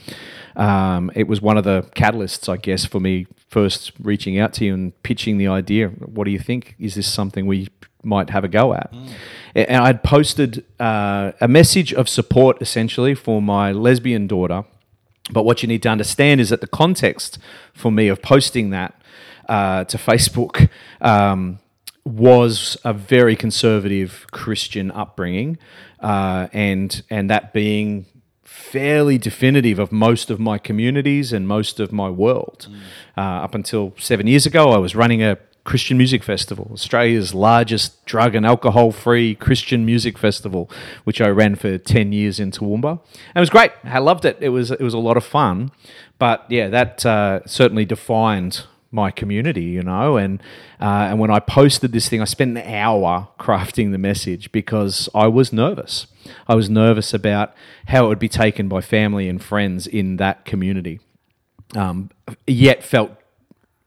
Um, 0.57 1.11
it 1.15 1.29
was 1.29 1.41
one 1.41 1.57
of 1.59 1.65
the 1.65 1.83
catalysts, 1.95 2.49
I 2.49 2.57
guess, 2.57 2.85
for 2.85 3.01
me 3.01 3.27
first 3.49 3.93
reaching 4.01 4.39
out 4.39 4.53
to 4.55 4.65
you 4.65 4.75
and 4.75 5.03
pitching 5.03 5.39
the 5.39 5.47
idea. 5.49 5.89
What 5.89 6.25
do 6.25 6.31
you 6.31 6.39
think? 6.39 6.75
Is 6.79 6.95
this 6.95 7.13
something 7.13 7.47
we 7.47 7.69
might 8.03 8.31
have 8.31 8.45
a 8.45 8.49
go 8.49 8.75
at? 8.75 8.93
A- 9.57 9.71
And 9.71 9.83
I'd 9.85 10.03
posted 10.03 10.65
uh, 10.81 11.33
a 11.41 11.49
message 11.49 11.93
of 11.95 12.09
support 12.09 12.61
essentially 12.63 13.15
for 13.15 13.41
my 13.43 13.73
lesbian 13.73 14.27
daughter. 14.27 14.65
But 15.31 15.45
what 15.45 15.63
you 15.63 15.69
need 15.69 15.83
to 15.83 15.89
understand 15.91 16.41
is 16.41 16.49
that 16.51 16.61
the 16.61 16.67
context 16.67 17.39
for 17.75 17.91
me 17.93 18.09
of 18.09 18.23
posting 18.23 18.71
that 18.71 18.95
uh, 19.49 19.85
to 19.85 19.97
Facebook 19.99 20.69
um, 21.01 21.59
was 22.09 22.77
a 22.85 22.93
very 22.93 23.37
conservative 23.37 24.27
Christian 24.31 24.91
upbringing, 24.91 25.59
uh, 26.01 26.49
and 26.53 27.03
and 27.11 27.31
that 27.31 27.53
being 27.53 28.07
fairly 28.45 29.19
definitive 29.19 29.79
of 29.79 29.93
most 29.93 30.31
of 30.31 30.41
my 30.41 30.59
communities 30.59 31.33
and 31.33 31.47
most 31.47 31.81
of 31.81 31.93
my 31.93 32.11
world. 32.11 32.69
Uh, 33.17 33.21
up 33.21 33.55
until 33.55 33.95
seven 33.99 34.27
years 34.27 34.47
ago, 34.47 34.71
I 34.71 34.79
was 34.79 34.95
running 34.95 35.23
a 35.23 35.39
Christian 35.65 35.99
music 35.99 36.23
festival, 36.23 36.71
Australia's 36.73 37.35
largest 37.35 38.07
drug 38.07 38.35
and 38.35 38.47
alcohol 38.47 38.91
free 38.91 39.35
Christian 39.35 39.85
music 39.85 40.17
festival, 40.17 40.71
which 41.05 41.21
I 41.21 41.29
ran 41.29 41.57
for 41.57 41.77
10 41.77 42.13
years 42.13 42.41
in 42.41 42.51
Toowoomba. 42.51 42.93
And 42.93 43.37
it 43.37 43.41
was 43.41 43.51
great. 43.51 43.73
I 43.85 43.99
loved 43.99 44.25
it. 44.25 44.39
It 44.41 44.49
was, 44.49 44.71
it 44.71 44.81
was 44.81 44.95
a 44.95 44.99
lot 44.99 45.19
of 45.19 45.25
fun. 45.25 45.71
But 46.19 46.47
yeah, 46.49 46.69
that 46.69 47.05
uh, 47.05 47.41
certainly 47.47 47.85
defined 47.85 48.65
my 48.91 49.11
community, 49.11 49.65
you 49.65 49.83
know. 49.83 50.17
And, 50.17 50.41
uh, 50.81 51.09
and 51.11 51.19
when 51.19 51.31
I 51.31 51.41
posted 51.41 51.93
this 51.93 52.09
thing, 52.09 52.21
I 52.21 52.25
spent 52.25 52.57
an 52.57 52.75
hour 52.75 53.29
crafting 53.39 53.93
the 53.93 53.99
message 53.99 54.51
because 54.53 55.09
I 55.15 55.27
was 55.27 55.53
nervous. 55.53 56.07
I 56.47 56.55
was 56.55 56.71
nervous 56.71 57.13
about 57.13 57.55
how 57.89 58.07
it 58.07 58.09
would 58.09 58.19
be 58.19 58.29
taken 58.29 58.69
by 58.69 58.81
family 58.81 59.29
and 59.29 59.43
friends 59.43 59.87
in 59.87 60.17
that 60.17 60.45
community. 60.45 61.01
Um, 61.77 62.11
yet 62.47 62.83
felt 62.83 63.13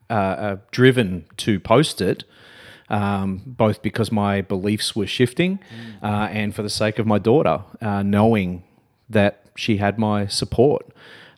uh, 0.10 0.14
uh, 0.14 0.58
driven 0.72 1.26
to 1.38 1.60
post 1.60 2.02
it, 2.02 2.26
um, 2.90 3.42
both 3.46 3.82
because 3.82 4.12
my 4.12 4.42
beliefs 4.42 4.96
were 4.96 5.08
shifting 5.08 5.60
uh, 6.04 6.28
and 6.30 6.54
for 6.54 6.62
the 6.62 6.70
sake 6.70 7.00
of 7.00 7.08
my 7.08 7.18
daughter, 7.18 7.64
uh, 7.82 8.04
knowing 8.04 8.64
that 9.10 9.46
she 9.56 9.78
had 9.78 9.98
my 9.98 10.28
support. 10.28 10.86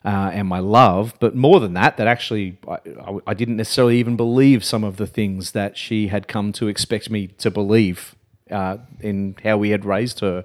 Uh, 0.04 0.30
and 0.34 0.46
my 0.46 0.58
love, 0.58 1.14
but 1.18 1.34
more 1.34 1.60
than 1.60 1.72
that, 1.72 1.96
that 1.96 2.06
actually 2.06 2.58
I, 2.68 2.78
I, 3.26 3.32
didn't 3.32 3.56
necessarily 3.56 3.98
even 3.98 4.16
believe 4.16 4.62
some 4.62 4.84
of 4.84 4.98
the 4.98 5.06
things 5.06 5.52
that 5.52 5.78
she 5.78 6.08
had 6.08 6.28
come 6.28 6.52
to 6.52 6.68
expect 6.68 7.08
me 7.08 7.28
to 7.38 7.50
believe 7.50 8.14
uh, 8.50 8.76
in 9.00 9.34
how 9.42 9.56
we 9.56 9.70
had 9.70 9.86
raised 9.86 10.20
her 10.20 10.44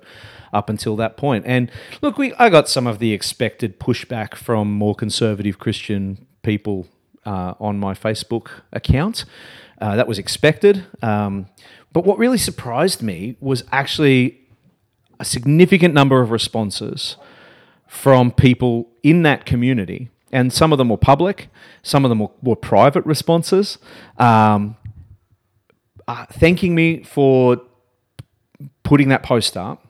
up 0.53 0.69
until 0.69 0.95
that 0.95 1.17
point. 1.17 1.45
And 1.45 1.69
look, 2.01 2.17
we 2.17 2.33
I 2.35 2.49
got 2.49 2.69
some 2.69 2.87
of 2.87 2.99
the 2.99 3.13
expected 3.13 3.79
pushback 3.79 4.35
from 4.35 4.71
more 4.71 4.95
conservative 4.95 5.59
Christian 5.59 6.25
people 6.41 6.87
uh, 7.25 7.53
on 7.59 7.79
my 7.79 7.93
Facebook 7.93 8.49
account. 8.71 9.25
Uh, 9.79 9.95
that 9.95 10.07
was 10.07 10.17
expected. 10.17 10.85
Um, 11.01 11.47
but 11.93 12.05
what 12.05 12.17
really 12.17 12.37
surprised 12.37 13.01
me 13.01 13.37
was 13.39 13.63
actually 13.71 14.39
a 15.19 15.25
significant 15.25 15.93
number 15.93 16.21
of 16.21 16.31
responses 16.31 17.17
from 17.89 18.31
people 18.31 18.87
in 19.01 19.23
that 19.23 19.45
community. 19.45 20.09
And 20.31 20.53
some 20.53 20.71
of 20.71 20.77
them 20.77 20.89
were 20.89 20.97
public, 20.97 21.49
some 21.81 22.05
of 22.05 22.09
them 22.09 22.19
were, 22.19 22.29
were 22.41 22.55
private 22.55 23.03
responses, 23.03 23.79
um, 24.17 24.77
uh, 26.07 26.25
thanking 26.31 26.75
me 26.75 27.03
for 27.03 27.61
putting 28.83 29.09
that 29.09 29.23
post 29.23 29.57
up 29.57 29.85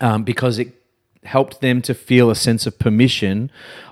um, 0.00 0.24
because 0.24 0.58
it 0.58 0.74
helped 1.22 1.60
them 1.60 1.80
to 1.82 1.94
feel 1.94 2.30
a 2.30 2.34
sense 2.34 2.66
of 2.66 2.78
permission 2.78 3.50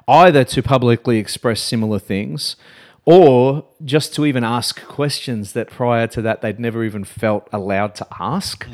either 0.08 0.42
to 0.42 0.62
publicly 0.62 1.18
express 1.18 1.60
similar 1.60 1.98
things 1.98 2.56
or 3.04 3.64
just 3.84 4.14
to 4.14 4.26
even 4.26 4.42
ask 4.44 4.84
questions 4.84 5.52
that 5.52 5.70
prior 5.70 6.06
to 6.06 6.20
that 6.22 6.40
they'd 6.42 6.58
never 6.58 6.84
even 6.84 7.04
felt 7.04 7.48
allowed 7.52 7.94
to 7.94 8.06
ask. 8.18 8.66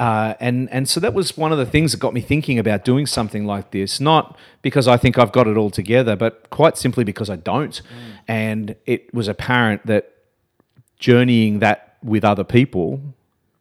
Uh, 0.00 0.34
and, 0.40 0.68
and 0.70 0.88
so 0.88 0.98
that 0.98 1.12
was 1.12 1.36
one 1.36 1.52
of 1.52 1.58
the 1.58 1.66
things 1.66 1.92
that 1.92 2.00
got 2.00 2.14
me 2.14 2.22
thinking 2.22 2.58
about 2.58 2.86
doing 2.86 3.04
something 3.06 3.44
like 3.44 3.70
this, 3.70 4.00
not 4.00 4.38
because 4.62 4.88
I 4.88 4.96
think 4.96 5.18
I've 5.18 5.30
got 5.30 5.46
it 5.46 5.58
all 5.58 5.68
together, 5.70 6.16
but 6.16 6.48
quite 6.48 6.78
simply 6.78 7.04
because 7.04 7.28
I 7.28 7.36
don't. 7.36 7.82
And 8.26 8.76
it 8.86 9.12
was 9.12 9.28
apparent 9.28 9.86
that 9.86 10.10
journeying 10.98 11.58
that 11.58 11.96
with 12.02 12.24
other 12.24 12.44
people 12.44 13.00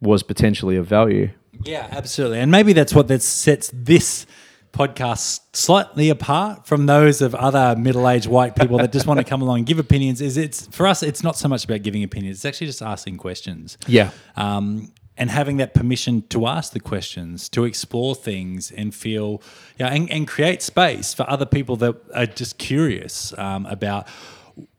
was 0.02 0.24
potentially 0.24 0.78
of 0.78 0.86
value. 0.88 1.30
Yeah, 1.66 1.88
absolutely. 1.92 2.40
And 2.40 2.50
maybe 2.52 2.72
that's 2.72 2.94
what 2.96 3.10
that 3.10 3.22
sets 3.22 3.70
this 3.74 4.26
podcast 4.72 5.42
slightly 5.52 6.10
apart 6.10 6.66
from 6.68 6.86
those 6.86 7.22
of 7.22 7.34
other 7.36 7.76
middle-aged 7.78 8.28
white 8.28 8.56
people 8.56 8.78
that 8.78 8.94
just 8.94 9.08
want 9.08 9.20
to 9.20 9.24
come 9.30 9.42
along 9.42 9.58
and 9.58 9.66
give 9.68 9.80
opinions 9.80 10.22
is 10.22 10.38
it's 10.38 10.68
for 10.68 10.86
us 10.86 11.02
it's 11.02 11.24
not 11.24 11.36
so 11.36 11.48
much 11.48 11.66
about 11.66 11.82
giving 11.82 12.04
opinions 12.04 12.38
it's 12.38 12.46
actually 12.46 12.68
just 12.68 12.84
asking 12.84 13.18
questions 13.18 13.80
Yeah. 13.88 14.12
um, 14.38 14.92
and 15.20 15.30
having 15.30 15.58
that 15.58 15.74
permission 15.74 16.24
to 16.30 16.48
ask 16.48 16.72
the 16.74 16.80
questions, 16.80 17.50
to 17.50 17.66
explore 17.66 18.16
things, 18.16 18.72
and 18.72 18.96
feel, 18.96 19.42
yeah, 19.78 19.88
and, 19.88 20.10
and 20.10 20.28
create 20.28 20.64
space 20.64 21.14
for 21.14 21.30
other 21.30 21.46
people 21.46 21.76
that 21.76 21.96
are 22.16 22.26
just 22.26 22.58
curious 22.58 23.38
um, 23.38 23.66
about 23.66 24.08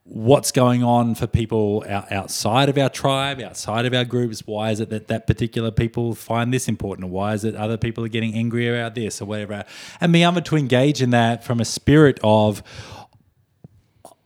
what's 0.03 0.51
going 0.51 0.83
on 0.83 1.15
for 1.15 1.27
people 1.27 1.85
outside 1.87 2.67
of 2.67 2.77
our 2.77 2.89
tribe, 2.89 3.39
outside 3.39 3.85
of 3.85 3.93
our 3.93 4.03
groups. 4.03 4.45
Why 4.45 4.71
is 4.71 4.81
it 4.81 4.89
that 4.89 5.07
that 5.07 5.25
particular 5.25 5.71
people 5.71 6.15
find 6.15 6.51
this 6.51 6.67
important? 6.67 7.05
Or 7.05 7.11
why 7.11 7.33
is 7.33 7.45
it 7.45 7.55
other 7.55 7.77
people 7.77 8.03
are 8.03 8.09
getting 8.09 8.33
angry 8.33 8.67
about 8.67 8.95
this 8.95 9.21
or 9.21 9.25
whatever? 9.25 9.63
And 10.01 10.11
being 10.11 10.27
able 10.27 10.41
to 10.41 10.57
engage 10.57 11.01
in 11.01 11.11
that 11.11 11.45
from 11.45 11.61
a 11.61 11.65
spirit 11.65 12.19
of, 12.23 12.61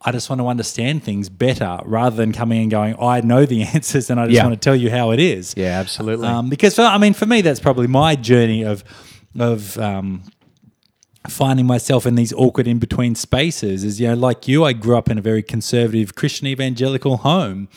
I 0.07 0.11
just 0.11 0.29
want 0.29 0.39
to 0.39 0.47
understand 0.47 1.03
things 1.03 1.29
better 1.29 1.79
rather 1.83 2.15
than 2.15 2.31
coming 2.31 2.61
and 2.61 2.69
going, 2.71 2.95
I 3.01 3.21
know 3.21 3.45
the 3.45 3.63
answers 3.73 4.09
and 4.11 4.19
I 4.19 4.25
just 4.25 4.35
Yeah. 4.35 4.43
want 4.45 4.53
to 4.53 4.63
tell 4.63 4.75
you 4.75 4.91
how 4.91 5.11
it 5.11 5.19
is. 5.19 5.53
Yeah, 5.57 5.79
absolutely. 5.79 6.27
Um, 6.27 6.47
because, 6.49 6.75
for, 6.75 6.83
I 6.83 6.97
mean, 6.99 7.13
for 7.13 7.25
me, 7.25 7.41
that's 7.41 7.59
probably 7.59 7.87
my 7.87 8.15
journey 8.15 8.63
of, 8.63 8.83
of, 9.39 9.77
um, 9.79 10.21
finding 11.27 11.65
myself 11.65 12.05
in 12.05 12.13
these 12.13 12.31
awkward 12.33 12.67
in 12.67 12.77
between 12.77 13.15
spaces 13.15 13.83
is 13.83 13.99
you 13.99 14.07
know 14.07 14.13
like 14.13 14.47
you 14.47 14.63
I 14.63 14.73
grew 14.73 14.95
up 14.95 15.09
in 15.09 15.17
a 15.17 15.21
very 15.21 15.41
conservative 15.41 16.13
Christian 16.13 16.45
evangelical 16.45 17.17
home 17.17 17.67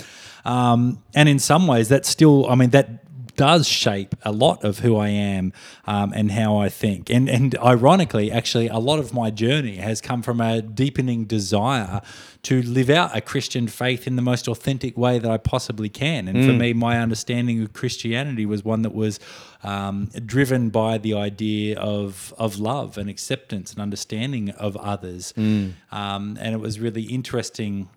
um, 0.45 1.03
and 1.15 1.31
in 1.31 1.39
some 1.39 1.67
ways 1.67 1.89
that's 1.89 2.11
still 2.11 2.47
I 2.51 2.55
mean 2.57 2.69
that 2.71 3.05
does 3.39 3.69
shape 3.69 4.17
a 4.23 4.33
lot 4.33 4.65
of 4.65 4.81
who 4.81 4.97
I 4.97 5.11
am 5.11 5.53
um, 5.87 6.13
and 6.13 6.33
how 6.33 6.57
I 6.57 6.69
think. 6.69 7.09
And 7.09 7.29
and 7.31 7.57
ironically 7.59 8.33
actually 8.33 8.67
a 8.67 8.79
lot 8.79 8.99
of 8.99 9.15
my 9.15 9.31
journey 9.31 9.77
has 9.77 10.01
come 10.01 10.23
from 10.23 10.41
a 10.41 10.61
deepening 10.61 11.25
desire 11.25 12.03
to 12.43 12.63
live 12.63 12.91
out 12.91 13.17
a 13.17 13.21
Christian 13.21 13.69
faith 13.69 14.07
in 14.09 14.17
the 14.17 14.23
most 14.23 14.49
authentic 14.49 14.97
way 14.99 15.21
that 15.21 15.31
I 15.31 15.37
possibly 15.39 15.89
can. 15.89 16.27
And 16.27 16.45
for 16.45 16.53
me 16.53 16.73
my 16.73 16.99
understanding 16.99 17.63
of 17.63 17.73
Christianity 17.73 18.45
was 18.45 18.65
one 18.65 18.83
that 18.83 18.95
was 18.95 19.21
um, 19.63 20.11
driven 20.27 20.71
by 20.71 20.99
the 20.99 21.15
idea 21.15 21.79
of 21.79 22.35
of 22.39 22.59
love 22.59 22.99
and 22.99 23.09
acceptance 23.09 23.73
and 23.73 23.81
understanding 23.81 24.51
of 24.51 24.77
others. 24.79 25.33
Um, 25.37 26.37
and 26.41 26.55
it 26.57 26.61
was 26.61 26.81
really 26.81 27.05
interesting 27.05 27.89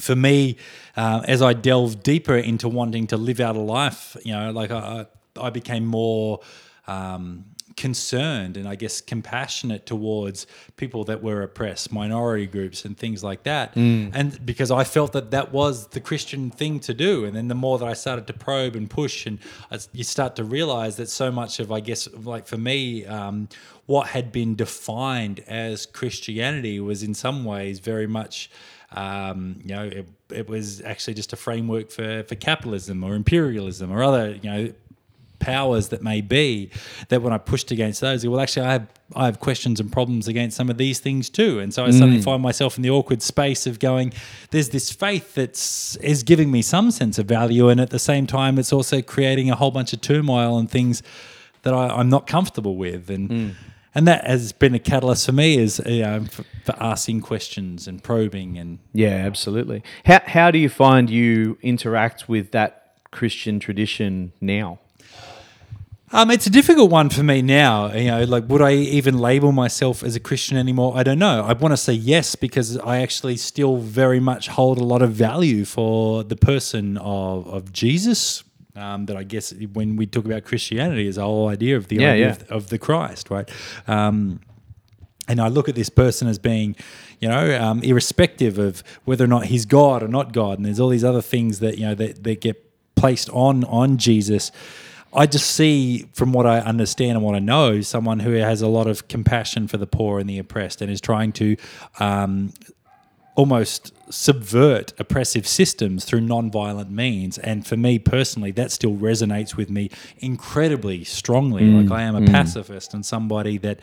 for 0.00 0.16
me 0.16 0.56
uh, 0.96 1.22
as 1.26 1.42
I 1.42 1.52
delved 1.52 2.02
deeper 2.02 2.36
into 2.36 2.68
wanting 2.68 3.06
to 3.08 3.16
live 3.16 3.40
out 3.40 3.56
a 3.56 3.60
life. 3.60 4.16
You 4.24 4.32
know, 4.32 4.50
like 4.50 4.70
I, 4.70 5.06
I 5.36 5.46
I 5.46 5.50
became 5.50 5.86
more. 5.86 6.40
Um, 6.86 7.44
concerned 7.80 8.58
and 8.58 8.68
I 8.68 8.74
guess 8.74 9.00
compassionate 9.00 9.86
towards 9.86 10.46
people 10.76 11.04
that 11.04 11.22
were 11.22 11.40
oppressed, 11.42 11.90
minority 11.90 12.46
groups, 12.46 12.84
and 12.84 12.94
things 12.96 13.24
like 13.24 13.44
that. 13.44 13.74
And 14.14 14.44
because 14.44 14.70
I 14.70 14.84
felt 14.84 15.12
that 15.12 15.30
that 15.30 15.50
was 15.50 15.86
the 15.88 16.00
Christian 16.00 16.50
thing 16.50 16.80
to 16.80 16.92
do. 16.92 17.24
And 17.24 17.34
then 17.34 17.48
the 17.48 17.54
more 17.54 17.78
that 17.78 17.88
I 17.88 17.94
started 17.94 18.26
to 18.26 18.34
probe 18.34 18.76
and 18.76 18.90
push, 18.90 19.24
and 19.24 19.38
as 19.70 19.88
you 19.94 20.04
start 20.04 20.36
to 20.36 20.44
realize 20.44 20.96
that 20.96 21.08
so 21.08 21.32
much 21.32 21.58
of, 21.58 21.72
I 21.72 21.80
guess, 21.80 22.06
like 22.12 22.46
for 22.46 22.58
me, 22.58 23.06
um, 23.06 23.48
what 23.86 24.08
had 24.08 24.30
been 24.30 24.56
defined 24.56 25.40
as 25.46 25.86
Christianity 25.86 26.80
was 26.80 27.02
in 27.02 27.14
some 27.14 27.46
ways 27.46 27.78
very 27.78 28.06
much. 28.06 28.50
Um, 28.92 29.60
you 29.64 29.74
know, 29.74 29.84
it, 29.84 30.08
it 30.30 30.48
was 30.48 30.80
actually 30.82 31.14
just 31.14 31.32
a 31.32 31.36
framework 31.36 31.90
for, 31.90 32.24
for 32.24 32.34
capitalism 32.34 33.04
or 33.04 33.14
imperialism 33.14 33.92
or 33.92 34.02
other, 34.02 34.32
you 34.42 34.50
know, 34.50 34.72
powers 35.38 35.88
that 35.88 36.02
may 36.02 36.20
be 36.20 36.70
that 37.08 37.22
when 37.22 37.32
I 37.32 37.38
pushed 37.38 37.70
against 37.70 38.00
those, 38.00 38.26
well, 38.26 38.40
actually, 38.40 38.66
I 38.66 38.72
have 38.72 38.86
I 39.16 39.24
have 39.24 39.40
questions 39.40 39.80
and 39.80 39.90
problems 39.90 40.28
against 40.28 40.56
some 40.56 40.70
of 40.70 40.78
these 40.78 41.00
things 41.00 41.28
too, 41.28 41.58
and 41.58 41.74
so 41.74 41.84
I 41.84 41.90
suddenly 41.90 42.22
find 42.22 42.40
myself 42.40 42.76
in 42.76 42.82
the 42.82 42.90
awkward 42.90 43.22
space 43.22 43.66
of 43.66 43.80
going, 43.80 44.12
there's 44.50 44.68
this 44.68 44.92
faith 44.92 45.34
that's 45.34 45.96
is 45.96 46.22
giving 46.22 46.52
me 46.52 46.62
some 46.62 46.92
sense 46.92 47.18
of 47.18 47.26
value, 47.26 47.68
and 47.68 47.80
at 47.80 47.90
the 47.90 47.98
same 47.98 48.26
time, 48.26 48.58
it's 48.58 48.72
also 48.72 49.02
creating 49.02 49.50
a 49.50 49.56
whole 49.56 49.72
bunch 49.72 49.92
of 49.92 50.00
turmoil 50.00 50.58
and 50.58 50.70
things 50.70 51.02
that 51.62 51.74
I, 51.74 51.88
I'm 51.88 52.08
not 52.08 52.26
comfortable 52.26 52.76
with, 52.76 53.10
and. 53.10 53.56
And 53.94 54.06
that 54.06 54.26
has 54.26 54.52
been 54.52 54.74
a 54.74 54.78
catalyst 54.78 55.26
for 55.26 55.32
me, 55.32 55.58
is 55.58 55.82
you 55.84 56.02
know, 56.02 56.24
for, 56.24 56.44
for 56.64 56.76
asking 56.80 57.22
questions 57.22 57.88
and 57.88 58.02
probing, 58.02 58.56
and 58.56 58.78
Yeah, 58.92 59.16
absolutely. 59.26 59.82
How 60.04 60.20
how 60.26 60.50
do 60.50 60.58
you 60.58 60.68
find 60.68 61.10
you 61.10 61.58
interact 61.60 62.28
with 62.28 62.52
that 62.52 62.94
Christian 63.10 63.58
tradition 63.58 64.32
now? 64.40 64.78
Um, 66.12 66.32
it's 66.32 66.46
a 66.46 66.50
difficult 66.50 66.90
one 66.90 67.08
for 67.08 67.22
me 67.22 67.40
now. 67.40 67.92
You 67.92 68.10
know, 68.10 68.24
like, 68.24 68.48
would 68.48 68.62
I 68.62 68.72
even 68.74 69.18
label 69.18 69.52
myself 69.52 70.02
as 70.02 70.16
a 70.16 70.20
Christian 70.20 70.56
anymore? 70.56 70.94
I 70.96 71.04
don't 71.04 71.20
know. 71.20 71.44
I 71.44 71.52
want 71.52 71.72
to 71.72 71.76
say 71.76 71.92
yes 71.92 72.34
because 72.34 72.76
I 72.78 73.00
actually 73.00 73.36
still 73.36 73.76
very 73.76 74.18
much 74.18 74.48
hold 74.48 74.78
a 74.78 74.84
lot 74.84 75.02
of 75.02 75.12
value 75.12 75.64
for 75.64 76.24
the 76.24 76.34
person 76.34 76.96
of, 76.96 77.46
of 77.46 77.72
Jesus. 77.72 78.42
Um, 78.80 79.06
that 79.06 79.16
I 79.16 79.24
guess 79.24 79.52
when 79.72 79.96
we 79.96 80.06
talk 80.06 80.24
about 80.24 80.44
Christianity 80.44 81.06
is 81.06 81.16
the 81.16 81.22
whole 81.22 81.48
idea 81.48 81.76
of 81.76 81.88
the 81.88 81.96
Yeah, 81.96 82.12
idea 82.12 82.26
yeah. 82.26 82.30
Of, 82.32 82.50
of 82.50 82.68
the 82.70 82.78
Christ, 82.78 83.28
right? 83.30 83.48
Um, 83.86 84.40
and 85.28 85.38
I 85.38 85.48
look 85.48 85.68
at 85.68 85.74
this 85.74 85.90
person 85.90 86.26
as 86.28 86.38
being, 86.38 86.74
you 87.20 87.28
know, 87.28 87.60
um, 87.60 87.82
irrespective 87.82 88.58
of 88.58 88.82
whether 89.04 89.22
or 89.24 89.28
not 89.28 89.46
he's 89.46 89.66
God 89.66 90.02
or 90.02 90.08
not 90.08 90.32
God, 90.32 90.58
and 90.58 90.64
there's 90.66 90.80
all 90.80 90.88
these 90.88 91.04
other 91.04 91.22
things 91.22 91.60
that 91.60 91.78
you 91.78 91.86
know 91.86 91.94
that, 91.94 92.24
that 92.24 92.40
get 92.40 92.56
placed 92.96 93.28
on 93.30 93.64
on 93.64 93.98
Jesus. 93.98 94.50
I 95.12 95.26
just 95.26 95.50
see, 95.50 96.06
from 96.14 96.32
what 96.32 96.46
I 96.46 96.60
understand 96.60 97.12
and 97.16 97.22
what 97.22 97.34
I 97.34 97.40
know, 97.40 97.80
someone 97.80 98.20
who 98.20 98.32
has 98.32 98.62
a 98.62 98.68
lot 98.68 98.86
of 98.86 99.08
compassion 99.08 99.66
for 99.68 99.76
the 99.76 99.86
poor 99.86 100.20
and 100.20 100.30
the 100.30 100.38
oppressed, 100.38 100.80
and 100.82 100.90
is 100.90 101.00
trying 101.00 101.32
to 101.32 101.56
um, 101.98 102.52
almost 103.40 103.94
subvert 104.12 104.92
oppressive 104.98 105.46
systems 105.46 106.04
through 106.04 106.20
non-violent 106.20 106.90
means. 106.90 107.38
And 107.38 107.66
for 107.66 107.76
me 107.86 107.98
personally 107.98 108.50
that 108.52 108.70
still 108.70 108.94
resonates 109.10 109.56
with 109.56 109.70
me 109.70 109.90
incredibly 110.18 111.04
strongly. 111.04 111.64
Like 111.64 111.90
i 111.90 112.02
am 112.02 112.16
a 112.16 112.26
pacifist 112.26 112.92
and 112.92 113.02
somebody 113.14 113.56
that 113.58 113.78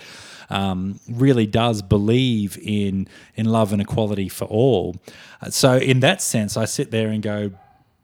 um, 0.49 0.99
really 1.09 1.47
does 1.47 1.81
believe 1.81 2.57
in 2.61 3.07
in 3.35 3.45
love 3.47 3.73
and 3.73 3.81
equality 3.81 4.29
for 4.29 4.45
all. 4.45 4.95
Uh, 5.41 5.49
so 5.49 5.77
in 5.77 6.01
that 6.01 6.21
sense 6.21 6.55
i 6.63 6.65
sit 6.65 6.91
there 6.91 7.09
and 7.09 7.23
go 7.23 7.51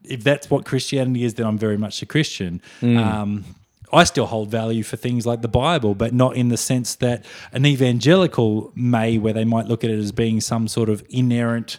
if 0.04 0.24
that's 0.24 0.50
what 0.50 0.66
christianity 0.66 1.24
is 1.24 1.36
then 1.36 1.46
i'm 1.46 1.58
very 1.68 1.78
much 1.78 2.02
a 2.02 2.06
christian. 2.06 2.62
Um, 2.98 3.46
I 3.94 4.04
still 4.06 4.26
hold 4.26 4.50
value 4.50 4.84
for 4.84 4.98
things 4.98 5.26
like 5.26 5.42
the 5.42 5.48
Bible, 5.48 5.94
but 5.94 6.14
not 6.14 6.36
in 6.36 6.50
the 6.50 6.58
sense 6.58 6.96
that 6.96 7.24
an 7.52 7.66
evangelical 7.66 8.72
may, 8.76 9.18
where 9.18 9.34
they 9.34 9.46
might 9.46 9.68
look 9.68 9.84
at 9.84 9.92
it 9.92 10.00
as 10.00 10.12
being 10.12 10.42
some 10.42 10.68
sort 10.68 10.90
of 10.90 11.04
inerrant, 11.10 11.78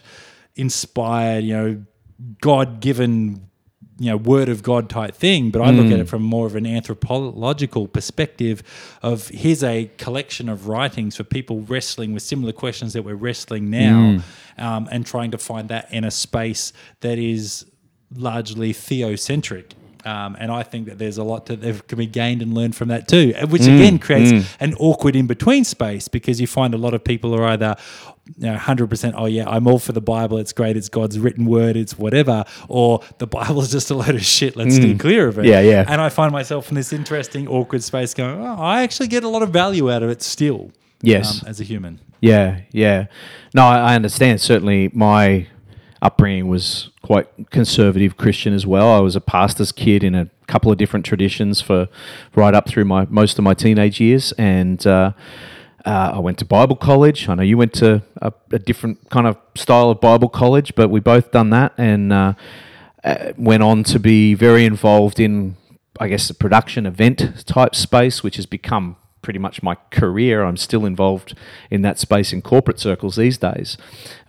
inspired, 0.55 1.43
you 1.43 1.53
know, 1.53 1.85
God 2.39 2.79
given, 2.79 3.49
you 3.99 4.09
know, 4.09 4.17
word 4.17 4.47
of 4.47 4.63
God 4.63 4.89
type 4.89 5.13
thing. 5.13 5.51
But 5.51 5.61
I 5.61 5.71
look 5.71 5.91
at 5.91 5.99
it 5.99 6.07
from 6.07 6.21
more 6.21 6.47
of 6.47 6.55
an 6.55 6.65
anthropological 6.65 7.89
perspective 7.89 8.63
of 9.01 9.27
here's 9.27 9.63
a 9.63 9.91
collection 9.97 10.47
of 10.47 10.69
writings 10.69 11.17
for 11.17 11.25
people 11.25 11.61
wrestling 11.61 12.13
with 12.13 12.23
similar 12.23 12.53
questions 12.53 12.93
that 12.93 13.03
we're 13.03 13.15
wrestling 13.15 13.69
now 13.69 14.19
um, 14.57 14.87
and 14.89 15.05
trying 15.05 15.31
to 15.31 15.37
find 15.37 15.67
that 15.69 15.91
in 15.91 16.05
a 16.05 16.11
space 16.11 16.71
that 17.01 17.17
is 17.17 17.65
largely 18.15 18.71
theocentric. 18.73 19.73
Um, 20.05 20.35
and 20.39 20.51
I 20.51 20.63
think 20.63 20.85
that 20.87 20.97
there's 20.99 21.17
a 21.17 21.23
lot 21.23 21.47
that 21.47 21.87
can 21.87 21.97
be 21.97 22.05
gained 22.05 22.41
and 22.41 22.53
learned 22.53 22.75
from 22.75 22.89
that 22.89 23.07
too, 23.07 23.33
and 23.35 23.51
which 23.51 23.63
again 23.63 23.97
creates 23.99 24.47
an 24.59 24.73
awkward 24.75 25.15
in 25.15 25.25
between 25.27 25.63
space 25.63 26.07
because 26.07 26.39
you 26.39 26.47
find 26.47 26.73
a 26.73 26.77
lot 26.77 26.93
of 26.93 27.03
people 27.03 27.33
are 27.33 27.45
either 27.45 27.75
you 28.37 28.47
know, 28.49 28.55
100% 28.55 29.13
oh 29.15 29.25
yeah 29.27 29.47
I'm 29.47 29.67
all 29.67 29.77
for 29.77 29.91
the 29.91 30.01
Bible 30.01 30.39
it's 30.39 30.51
great 30.51 30.75
it's 30.75 30.89
God's 30.89 31.19
written 31.19 31.45
word 31.45 31.77
it's 31.77 31.97
whatever 31.97 32.43
or 32.67 33.01
the 33.19 33.27
Bible 33.27 33.61
is 33.61 33.69
just 33.71 33.91
a 33.91 33.95
load 33.95 34.15
of 34.15 34.25
shit 34.25 34.55
let's 34.55 34.75
steer 34.75 34.97
clear 34.97 35.27
of 35.27 35.37
it 35.37 35.45
Yeah, 35.45 35.59
yeah. 35.61 35.85
and 35.87 36.01
I 36.01 36.09
find 36.09 36.31
myself 36.31 36.69
in 36.69 36.75
this 36.75 36.91
interesting 36.91 37.47
awkward 37.47 37.83
space 37.83 38.15
going 38.15 38.39
oh, 38.41 38.55
I 38.57 38.81
actually 38.81 39.09
get 39.09 39.23
a 39.23 39.27
lot 39.29 39.43
of 39.43 39.49
value 39.51 39.91
out 39.91 40.01
of 40.01 40.09
it 40.09 40.23
still 40.23 40.71
Yes. 41.01 41.43
um, 41.43 41.49
as 41.49 41.59
a 41.59 41.63
human 41.63 41.99
Yeah, 42.19 42.61
yeah. 42.71 43.05
No, 43.53 43.63
I, 43.63 43.91
I 43.91 43.95
understand. 43.95 44.41
Certainly, 44.41 44.89
my 44.93 45.45
upbringing 46.01 46.47
was 46.47 46.89
quite 47.01 47.27
conservative 47.51 48.17
Christian 48.17 48.53
as 48.53 48.65
well. 48.65 48.91
I 48.91 48.99
was 48.99 49.15
a 49.15 49.21
pastor's 49.21 49.71
kid 49.71 50.03
in 50.03 50.15
a 50.15 50.29
couple 50.47 50.71
of 50.71 50.77
different 50.77 51.05
traditions 51.05 51.61
for 51.61 51.87
right 52.35 52.53
up 52.53 52.67
through 52.67 52.85
my 52.85 53.05
most 53.09 53.37
of 53.37 53.43
my 53.43 53.53
teenage 53.53 53.99
years, 53.99 54.31
and 54.33 54.85
uh, 54.85 55.11
uh, 55.85 56.11
I 56.15 56.19
went 56.19 56.37
to 56.39 56.45
Bible 56.45 56.75
college. 56.75 57.29
I 57.29 57.35
know 57.35 57.43
you 57.43 57.57
went 57.57 57.73
to 57.75 58.01
a, 58.21 58.33
a 58.51 58.59
different 58.59 59.09
kind 59.09 59.27
of 59.27 59.37
style 59.55 59.89
of 59.89 60.01
Bible 60.01 60.29
college, 60.29 60.75
but 60.75 60.89
we 60.89 60.99
both 60.99 61.31
done 61.31 61.49
that, 61.51 61.73
and 61.77 62.11
uh, 62.11 62.33
uh, 63.03 63.33
went 63.37 63.63
on 63.63 63.83
to 63.83 63.99
be 63.99 64.33
very 64.33 64.65
involved 64.65 65.19
in, 65.19 65.57
I 65.99 66.07
guess, 66.07 66.27
the 66.27 66.33
production 66.33 66.85
event 66.85 67.45
type 67.45 67.75
space, 67.75 68.23
which 68.23 68.35
has 68.37 68.45
become 68.45 68.97
pretty 69.25 69.39
much 69.39 69.63
my 69.63 69.75
career. 69.89 70.43
I'm 70.43 70.55
still 70.55 70.85
involved 70.85 71.35
in 71.71 71.81
that 71.81 71.97
space 71.97 72.31
in 72.31 72.43
corporate 72.43 72.79
circles 72.79 73.15
these 73.15 73.39
days. 73.39 73.75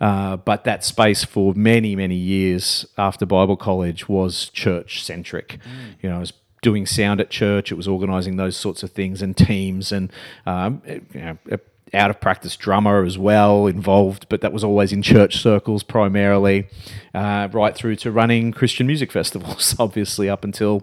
Uh, 0.01 0.37
but 0.37 0.63
that 0.63 0.83
space 0.83 1.23
for 1.23 1.53
many, 1.53 1.95
many 1.95 2.15
years 2.15 2.85
after 2.97 3.25
Bible 3.27 3.55
college 3.57 4.09
was 4.09 4.49
church 4.49 5.03
centric. 5.03 5.59
You 6.01 6.09
know, 6.09 6.17
I 6.17 6.19
was 6.19 6.33
doing 6.63 6.87
sound 6.87 7.21
at 7.21 7.29
church, 7.29 7.71
it 7.71 7.75
was 7.75 7.87
organizing 7.87 8.37
those 8.37 8.57
sorts 8.57 8.81
of 8.81 8.89
things 8.89 9.21
and 9.21 9.37
teams 9.37 9.91
and, 9.91 10.11
um, 10.47 10.81
it- 10.85 11.03
you 11.13 11.21
know, 11.21 11.37
it- 11.45 11.65
out 11.93 12.09
of 12.09 12.19
practice 12.19 12.57
drummer 12.57 13.05
as 13.05 13.17
well, 13.17 13.65
involved, 13.67 14.25
but 14.27 14.41
that 14.41 14.51
was 14.51 14.61
always 14.63 14.91
in 14.91 15.01
church 15.01 15.37
circles 15.37 15.83
primarily, 15.83 16.67
uh, 17.13 17.47
right 17.53 17.75
through 17.75 17.95
to 17.95 18.11
running 18.11 18.51
Christian 18.51 18.85
music 18.87 19.09
festivals, 19.11 19.73
obviously, 19.79 20.27
up 20.29 20.43
until 20.43 20.81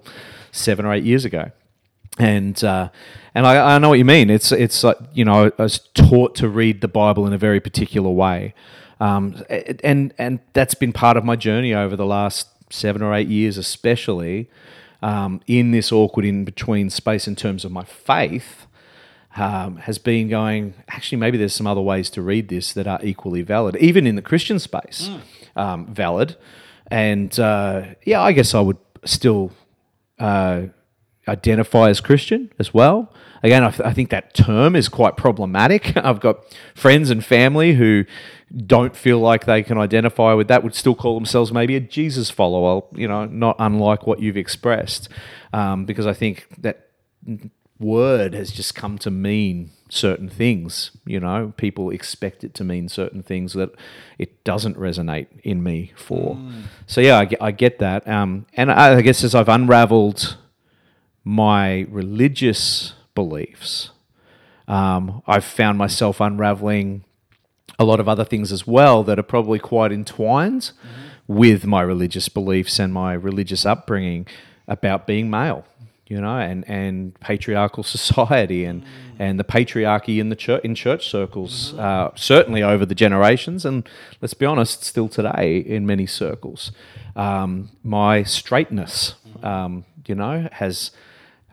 seven 0.52 0.86
or 0.86 0.94
eight 0.94 1.04
years 1.04 1.24
ago. 1.26 1.50
And 2.18 2.62
uh, 2.62 2.90
and 3.34 3.46
I, 3.46 3.74
I 3.74 3.78
know 3.78 3.88
what 3.88 3.98
you 3.98 4.04
mean. 4.04 4.30
It's 4.30 4.52
it's 4.52 4.84
like 4.84 4.96
you 5.12 5.24
know 5.24 5.50
I 5.58 5.62
was 5.62 5.80
taught 5.94 6.34
to 6.36 6.48
read 6.48 6.80
the 6.80 6.88
Bible 6.88 7.26
in 7.26 7.32
a 7.32 7.38
very 7.38 7.60
particular 7.60 8.10
way, 8.10 8.54
um, 9.00 9.42
and 9.82 10.14
and 10.16 10.38
that's 10.52 10.74
been 10.74 10.92
part 10.92 11.16
of 11.16 11.24
my 11.24 11.34
journey 11.34 11.74
over 11.74 11.96
the 11.96 12.06
last 12.06 12.48
seven 12.70 13.02
or 13.02 13.12
eight 13.14 13.28
years, 13.28 13.58
especially 13.58 14.48
um, 15.02 15.40
in 15.46 15.72
this 15.72 15.90
awkward 15.90 16.24
in 16.24 16.44
between 16.44 16.88
space 16.88 17.26
in 17.26 17.34
terms 17.34 17.64
of 17.64 17.72
my 17.72 17.84
faith 17.84 18.66
um, 19.36 19.76
has 19.76 19.98
been 19.98 20.28
going, 20.28 20.74
actually, 20.88 21.18
maybe 21.18 21.36
there's 21.38 21.54
some 21.54 21.66
other 21.66 21.80
ways 21.80 22.08
to 22.10 22.22
read 22.22 22.48
this 22.48 22.72
that 22.74 22.86
are 22.86 23.00
equally 23.02 23.42
valid, 23.42 23.76
even 23.76 24.06
in 24.06 24.16
the 24.16 24.22
Christian 24.22 24.58
space, 24.58 25.10
mm. 25.10 25.60
um, 25.60 25.86
valid. 25.92 26.36
And 26.88 27.38
uh, 27.38 27.86
yeah, 28.04 28.22
I 28.22 28.32
guess 28.32 28.54
I 28.54 28.60
would 28.60 28.78
still 29.04 29.52
uh, 30.18 30.62
identify 31.28 31.90
as 31.90 32.00
Christian 32.00 32.52
as 32.58 32.74
well. 32.74 33.12
Again, 33.42 33.62
I, 33.62 33.70
th- 33.70 33.86
I, 33.86 33.92
think 33.92 34.10
that 34.10 34.32
term 34.32 34.74
is 34.74 34.88
quite 34.88 35.16
problematic. 35.16 35.96
I've 35.96 36.20
got 36.20 36.44
friends 36.74 37.10
and 37.10 37.24
family 37.24 37.74
who 37.74 38.04
don't 38.66 38.96
feel 38.96 39.18
like 39.18 39.44
they 39.44 39.62
can 39.62 39.78
identify 39.78 40.32
with 40.32 40.48
that, 40.48 40.62
would 40.62 40.74
still 40.74 40.94
call 40.94 41.14
themselves 41.14 41.52
maybe 41.52 41.76
a 41.76 41.80
Jesus 41.80 42.30
follower, 42.30 42.82
you 42.92 43.08
know, 43.08 43.26
not 43.26 43.56
unlike 43.58 44.06
what 44.06 44.20
you've 44.20 44.36
expressed. 44.36 45.08
Um, 45.52 45.84
because 45.84 46.06
I 46.06 46.12
think 46.12 46.46
that 46.58 46.88
word 47.78 48.32
has 48.34 48.50
just 48.50 48.74
come 48.74 48.98
to 48.98 49.10
mean 49.10 49.70
certain 49.88 50.28
things. 50.28 50.92
You 51.04 51.20
know, 51.20 51.52
people 51.56 51.90
expect 51.90 52.44
it 52.44 52.54
to 52.54 52.64
mean 52.64 52.88
certain 52.88 53.22
things 53.22 53.52
that 53.54 53.70
it 54.18 54.42
doesn't 54.44 54.76
resonate 54.76 55.26
in 55.42 55.62
me 55.62 55.92
for. 55.96 56.36
Mm. 56.36 56.62
So 56.86 57.00
yeah, 57.00 57.18
I 57.18 57.24
get, 57.24 57.42
I 57.42 57.50
get 57.50 57.78
that. 57.80 58.06
Um, 58.08 58.46
and 58.54 58.70
I, 58.70 58.96
I 58.96 59.02
guess 59.02 59.22
as 59.24 59.34
I've 59.34 59.48
unraveled 59.48 60.36
my 61.24 61.86
religious 61.88 62.94
beliefs, 63.14 63.90
um, 64.68 65.22
I've 65.26 65.44
found 65.44 65.78
myself 65.78 66.20
unraveling 66.20 67.04
a 67.78 67.84
lot 67.84 68.00
of 68.00 68.08
other 68.08 68.24
things 68.24 68.52
as 68.52 68.66
well 68.66 69.02
that 69.04 69.18
are 69.18 69.24
probably 69.24 69.58
quite 69.58 69.90
entwined 69.92 70.62
mm-hmm. 70.62 71.34
with 71.34 71.66
my 71.66 71.82
religious 71.82 72.28
beliefs 72.28 72.78
and 72.78 72.92
my 72.92 73.14
religious 73.14 73.66
upbringing 73.66 74.26
about 74.68 75.06
being 75.06 75.28
male 75.28 75.66
you 76.06 76.20
know, 76.20 76.38
and, 76.38 76.68
and 76.68 77.18
patriarchal 77.20 77.82
society 77.96 78.64
and, 78.64 78.82
mm. 78.82 78.86
and 79.18 79.38
the 79.38 79.44
patriarchy 79.44 80.18
in 80.20 80.28
the 80.28 80.36
church 80.36 80.62
in 80.64 80.74
church 80.74 81.08
circles, 81.08 81.72
mm-hmm. 81.72 81.80
uh, 81.80 82.10
certainly 82.14 82.62
over 82.62 82.84
the 82.84 82.94
generations, 82.94 83.64
and 83.64 83.88
let's 84.20 84.34
be 84.34 84.46
honest, 84.46 84.84
still 84.84 85.08
today 85.08 85.58
in 85.58 85.86
many 85.86 86.06
circles. 86.06 86.72
Um, 87.16 87.70
my 87.82 88.22
straightness, 88.22 89.14
mm-hmm. 89.26 89.46
um, 89.46 89.84
you 90.06 90.14
know, 90.14 90.48
has 90.52 90.90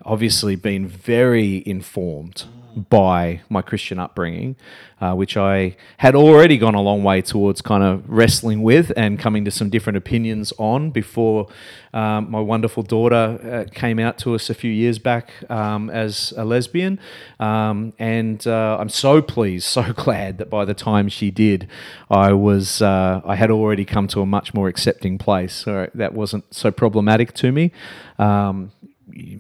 obviously 0.06 0.56
been 0.56 0.88
very 0.88 1.64
informed 1.66 2.46
by 2.76 3.42
my 3.50 3.62
Christian 3.62 4.00
upbringing, 4.00 4.56
uh, 5.00 5.14
which 5.14 5.36
I 5.36 5.76
had 5.98 6.16
already 6.16 6.58
gone 6.58 6.76
a 6.76 6.82
long 6.82 7.04
way 7.04 7.22
towards 7.22 7.62
kind 7.62 7.84
of 7.84 8.10
wrestling 8.10 8.62
with 8.62 8.92
and 8.96 9.20
coming 9.20 9.46
to 9.46 9.52
some 9.52 9.70
different 9.70 9.98
opinions 9.98 10.54
on 10.58 10.92
before 10.92 11.48
um, 11.94 12.32
my 12.32 12.40
wonderful 12.40 12.84
daughter 12.84 13.66
uh, 13.68 13.72
came 13.74 14.00
out 14.00 14.18
to 14.20 14.36
us 14.36 14.50
a 14.50 14.54
few 14.54 14.72
years 14.72 15.00
back 15.00 15.32
um, 15.50 15.90
as 15.90 16.34
a 16.38 16.46
lesbian. 16.46 17.00
Um, 17.40 17.94
and 18.00 18.46
uh, 18.48 18.78
I'm 18.80 18.90
so 18.90 19.22
pleased, 19.22 19.66
so 19.66 19.92
glad 19.96 20.38
that 20.38 20.50
by 20.50 20.66
the 20.66 20.74
time 20.74 21.10
she 21.10 21.32
did, 21.32 21.68
I 22.10 22.34
was 22.34 22.82
uh, 22.82 23.22
I 23.26 23.36
had 23.36 23.52
already 23.52 23.86
come 23.86 24.08
to 24.10 24.22
a 24.22 24.26
much 24.26 24.54
more 24.54 24.68
accepting 24.68 25.18
place. 25.18 25.54
So 25.54 25.90
that 25.94 26.14
wasn't 26.14 26.54
so 26.54 26.72
problematic 26.72 27.34
to 27.34 27.52
me. 27.52 27.72
Um, 28.18 28.72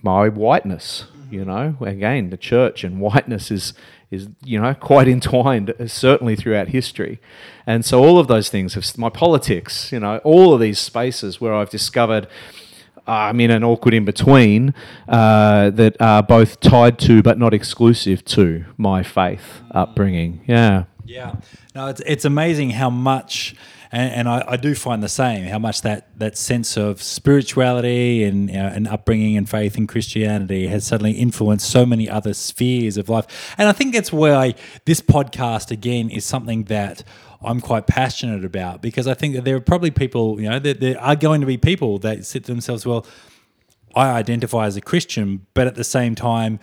my 0.01 0.29
whiteness 0.29 1.05
you 1.31 1.45
know, 1.45 1.77
again, 1.79 2.29
the 2.29 2.37
church 2.37 2.83
and 2.83 2.99
whiteness 2.99 3.49
is 3.49 3.73
is 4.11 4.27
you 4.43 4.59
know 4.61 4.73
quite 4.73 5.07
entwined, 5.07 5.73
uh, 5.79 5.87
certainly 5.87 6.35
throughout 6.35 6.67
history, 6.67 7.19
and 7.65 7.85
so 7.85 8.03
all 8.03 8.19
of 8.19 8.27
those 8.27 8.49
things 8.49 8.73
have 8.73 8.85
my 8.97 9.09
politics, 9.09 9.91
you 9.93 9.99
know, 9.99 10.17
all 10.19 10.53
of 10.53 10.59
these 10.59 10.77
spaces 10.77 11.39
where 11.39 11.53
I've 11.55 11.69
discovered. 11.69 12.27
I'm 13.07 13.39
in 13.39 13.49
an 13.49 13.63
awkward 13.63 13.95
in 13.95 14.05
between 14.05 14.75
uh, 15.07 15.71
that 15.71 15.99
are 15.99 16.21
both 16.21 16.59
tied 16.59 16.99
to 16.99 17.23
but 17.23 17.39
not 17.39 17.51
exclusive 17.51 18.23
to 18.25 18.65
my 18.77 19.01
faith 19.01 19.61
upbringing. 19.71 20.41
Yeah. 20.45 20.83
Yeah. 21.03 21.33
No, 21.73 21.87
it's, 21.87 22.01
it's 22.05 22.25
amazing 22.25 22.69
how 22.69 22.91
much 22.91 23.55
and, 23.91 24.13
and 24.13 24.29
I, 24.29 24.43
I, 24.47 24.57
do 24.57 24.73
find 24.73 25.03
the 25.03 25.09
same 25.09 25.45
how 25.45 25.59
much 25.59 25.81
that 25.81 26.17
that 26.19 26.37
sense 26.37 26.77
of 26.77 27.01
spirituality 27.01 28.23
and 28.23 28.49
you 28.49 28.55
know, 28.55 28.67
and 28.67 28.87
upbringing 28.87 29.37
and 29.37 29.49
faith 29.49 29.77
in 29.77 29.87
Christianity 29.87 30.67
has 30.67 30.85
suddenly 30.85 31.11
influenced 31.13 31.69
so 31.69 31.85
many 31.85 32.09
other 32.09 32.33
spheres 32.33 32.97
of 32.97 33.09
life. 33.09 33.53
And 33.57 33.67
I 33.67 33.73
think 33.73 33.93
that's 33.93 34.11
why 34.11 34.55
this 34.85 35.01
podcast 35.01 35.71
again 35.71 36.09
is 36.09 36.25
something 36.25 36.65
that. 36.65 37.03
I'm 37.43 37.59
quite 37.59 37.87
passionate 37.87 38.45
about 38.45 38.83
because 38.83 39.07
I 39.07 39.15
think 39.15 39.33
that 39.33 39.45
there 39.45 39.55
are 39.55 39.61
probably 39.61 39.89
people, 39.89 40.39
you 40.39 40.47
know, 40.47 40.59
that 40.59 40.79
there 40.79 41.01
are 41.01 41.15
going 41.15 41.41
to 41.41 41.47
be 41.47 41.57
people 41.57 41.97
that 41.97 42.23
sit 42.23 42.43
to 42.43 42.51
themselves, 42.51 42.85
well, 42.85 43.03
I 43.95 44.11
identify 44.11 44.67
as 44.67 44.77
a 44.77 44.81
Christian, 44.81 45.47
but 45.55 45.65
at 45.65 45.73
the 45.73 45.83
same 45.83 46.13
time, 46.13 46.59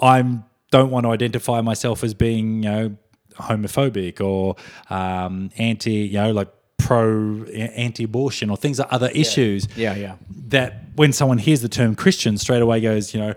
I'm 0.00 0.46
don't 0.70 0.90
want 0.90 1.04
to 1.04 1.10
identify 1.10 1.60
myself 1.60 2.04
as 2.04 2.14
being, 2.14 2.62
you 2.62 2.70
know, 2.70 2.96
homophobic 3.34 4.20
or 4.20 4.56
um, 4.88 5.50
anti, 5.56 5.92
you 5.92 6.14
know, 6.14 6.32
like 6.32 6.48
pro 6.78 7.44
anti-abortion 7.44 8.50
or 8.50 8.56
things 8.56 8.78
like 8.78 8.88
other 8.92 9.10
issues. 9.14 9.68
Yeah, 9.76 9.94
yeah. 9.94 10.16
That 10.48 10.82
when 10.96 11.12
someone 11.12 11.38
hears 11.38 11.60
the 11.62 11.68
term 11.68 11.94
Christian, 11.94 12.38
straight 12.38 12.62
away 12.62 12.80
goes, 12.80 13.14
you 13.14 13.20
know, 13.20 13.34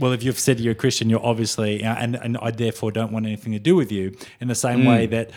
well, 0.00 0.12
if 0.12 0.22
you've 0.22 0.38
said 0.38 0.58
you're 0.60 0.72
a 0.72 0.74
Christian, 0.76 1.08
you're 1.08 1.24
obviously, 1.24 1.82
and 1.82 2.16
and 2.16 2.36
I 2.38 2.50
therefore 2.50 2.90
don't 2.90 3.12
want 3.12 3.26
anything 3.26 3.52
to 3.52 3.58
do 3.58 3.76
with 3.76 3.92
you. 3.92 4.16
In 4.40 4.48
the 4.48 4.54
same 4.54 4.80
mm. 4.80 4.88
way 4.88 5.06
that 5.06 5.30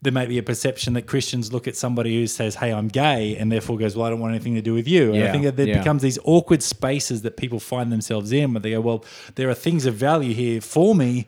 there 0.00 0.12
may 0.12 0.26
be 0.26 0.38
a 0.38 0.42
perception 0.42 0.92
that 0.94 1.06
Christians 1.06 1.52
look 1.52 1.66
at 1.66 1.76
somebody 1.76 2.14
who 2.14 2.26
says, 2.26 2.54
"Hey, 2.54 2.72
I'm 2.72 2.88
gay," 2.88 3.36
and 3.36 3.50
therefore 3.50 3.78
goes, 3.78 3.96
"Well, 3.96 4.06
I 4.06 4.10
don't 4.10 4.20
want 4.20 4.34
anything 4.34 4.54
to 4.54 4.62
do 4.62 4.74
with 4.74 4.88
you." 4.88 5.08
And 5.08 5.16
yeah, 5.16 5.28
I 5.28 5.32
think 5.32 5.44
that 5.44 5.56
there 5.56 5.66
yeah. 5.66 5.78
becomes 5.78 6.02
these 6.02 6.18
awkward 6.24 6.62
spaces 6.62 7.22
that 7.22 7.36
people 7.36 7.60
find 7.60 7.90
themselves 7.90 8.32
in, 8.32 8.52
where 8.52 8.60
they 8.60 8.70
go, 8.70 8.80
"Well, 8.80 9.04
there 9.34 9.48
are 9.48 9.54
things 9.54 9.86
of 9.86 9.94
value 9.94 10.34
here 10.34 10.60
for 10.60 10.94
me." 10.94 11.26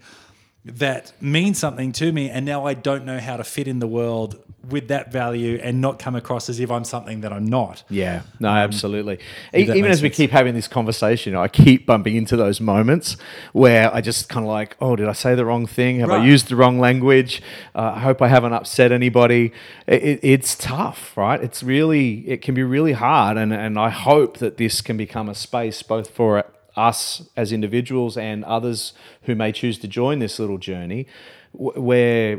That 0.67 1.13
means 1.21 1.59
something 1.59 1.93
to 1.93 2.13
me 2.13 2.29
and 2.29 2.45
now 2.45 2.67
I 2.67 2.75
don't 2.75 3.05
know 3.05 3.19
how 3.19 3.37
to 3.37 3.45
fit 3.45 3.69
in 3.69 3.79
the 3.79 3.87
world 3.87 4.43
with 4.69 4.89
that 4.89 5.13
value 5.13 5.61
and 5.63 5.81
not 5.81 5.99
come 5.99 6.17
across 6.17 6.49
as 6.49 6.61
if 6.61 6.71
I'm 6.71 6.85
something 6.85 7.21
that 7.21 7.33
I'm 7.33 7.45
not. 7.47 7.85
Yeah, 7.89 8.23
no, 8.41 8.49
um, 8.49 8.57
absolutely. 8.57 9.19
Even 9.55 9.85
as 9.85 9.99
sense. 9.99 10.03
we 10.03 10.11
keep 10.11 10.31
having 10.31 10.55
this 10.55 10.69
conversation, 10.69 11.37
I 11.37 11.49
keep 11.49 11.87
bumping 11.87 12.17
into 12.17 12.37
those 12.37 12.61
moments 12.61 13.17
where 13.53 13.95
I 13.95 14.01
just 14.01 14.29
kind 14.29 14.45
of 14.45 14.51
like, 14.51 14.77
oh, 14.81 14.97
did 14.97 15.09
I 15.09 15.13
say 15.13 15.35
the 15.35 15.45
wrong 15.45 15.67
thing? 15.67 16.01
Have 16.01 16.09
right. 16.09 16.21
I 16.21 16.27
used 16.27 16.49
the 16.49 16.57
wrong 16.57 16.79
language? 16.79 17.43
Uh, 17.75 17.93
I 17.95 18.01
hope 18.01 18.21
I 18.21 18.29
haven't 18.29 18.53
upset 18.53 18.93
anybody. 18.93 19.53
It, 19.87 20.03
it, 20.03 20.21
it's 20.23 20.57
tough, 20.57 21.17
right? 21.17 21.41
It's 21.41 21.63
really, 21.63 22.29
it 22.29 22.43
can 22.43 22.55
be 22.55 22.65
really 22.65 22.93
hard. 22.93 23.37
And, 23.37 23.53
and 23.53 23.79
I 23.79 23.91
hope 23.91 24.39
that 24.39 24.57
this 24.57 24.81
can 24.81 24.97
become 24.97 25.29
a 25.29 25.35
space 25.35 25.83
both 25.83 26.11
for 26.11 26.45
us 26.77 27.29
as 27.37 27.53
individuals 27.53 28.17
and 28.17 28.45
others 28.45 28.93
who 29.23 29.35
may 29.35 29.53
choose 29.53 29.79
to 29.79 29.89
join 29.89 30.19
this 30.19 30.39
little 30.39 30.59
journey 30.59 31.07
where 31.53 32.39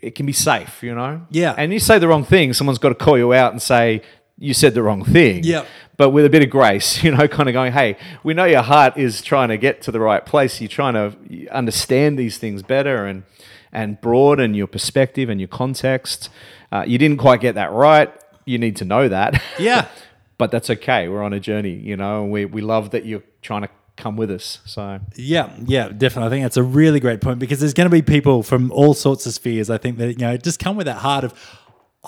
it 0.00 0.14
can 0.14 0.26
be 0.26 0.32
safe, 0.32 0.82
you 0.82 0.94
know? 0.94 1.26
Yeah. 1.30 1.54
And 1.56 1.72
you 1.72 1.80
say 1.80 1.98
the 1.98 2.08
wrong 2.08 2.24
thing, 2.24 2.52
someone's 2.52 2.78
got 2.78 2.90
to 2.90 2.94
call 2.94 3.18
you 3.18 3.32
out 3.32 3.52
and 3.52 3.60
say, 3.60 4.02
you 4.38 4.54
said 4.54 4.74
the 4.74 4.82
wrong 4.82 5.04
thing. 5.04 5.42
Yeah. 5.42 5.64
But 5.96 6.10
with 6.10 6.24
a 6.24 6.30
bit 6.30 6.42
of 6.42 6.50
grace, 6.50 7.02
you 7.04 7.10
know, 7.10 7.28
kind 7.28 7.48
of 7.48 7.52
going, 7.52 7.72
hey, 7.72 7.96
we 8.22 8.34
know 8.34 8.44
your 8.44 8.62
heart 8.62 8.96
is 8.96 9.20
trying 9.20 9.48
to 9.48 9.58
get 9.58 9.82
to 9.82 9.92
the 9.92 10.00
right 10.00 10.24
place. 10.24 10.60
You're 10.60 10.68
trying 10.68 10.94
to 10.94 11.48
understand 11.50 12.18
these 12.18 12.38
things 12.38 12.62
better 12.62 13.04
and, 13.04 13.24
and 13.72 14.00
broaden 14.00 14.54
your 14.54 14.68
perspective 14.68 15.28
and 15.28 15.40
your 15.40 15.48
context. 15.48 16.30
Uh, 16.70 16.84
you 16.86 16.98
didn't 16.98 17.18
quite 17.18 17.40
get 17.40 17.56
that 17.56 17.72
right. 17.72 18.12
You 18.44 18.58
need 18.58 18.76
to 18.76 18.84
know 18.84 19.08
that. 19.08 19.42
Yeah. 19.58 19.88
but 20.38 20.50
that's 20.50 20.70
okay. 20.70 21.08
We're 21.08 21.22
on 21.22 21.32
a 21.32 21.40
journey, 21.40 21.74
you 21.74 21.96
know, 21.96 22.22
and 22.22 22.32
we, 22.32 22.44
we 22.44 22.62
love 22.62 22.90
that 22.90 23.04
you're 23.04 23.24
trying 23.42 23.62
to 23.62 23.68
come 23.96 24.16
with 24.16 24.30
us. 24.30 24.60
So 24.64 25.00
yeah, 25.16 25.50
yeah, 25.66 25.88
definitely. 25.88 26.28
I 26.28 26.30
think 26.30 26.44
that's 26.44 26.56
a 26.56 26.62
really 26.62 27.00
great 27.00 27.20
point 27.20 27.38
because 27.40 27.60
there's 27.60 27.74
going 27.74 27.90
to 27.90 27.94
be 27.94 28.00
people 28.02 28.42
from 28.42 28.70
all 28.72 28.94
sorts 28.94 29.26
of 29.26 29.34
spheres. 29.34 29.68
I 29.68 29.76
think 29.76 29.98
that 29.98 30.12
you 30.12 30.26
know 30.26 30.36
just 30.36 30.60
come 30.60 30.76
with 30.76 30.86
that 30.86 30.98
heart 30.98 31.24
of 31.24 31.34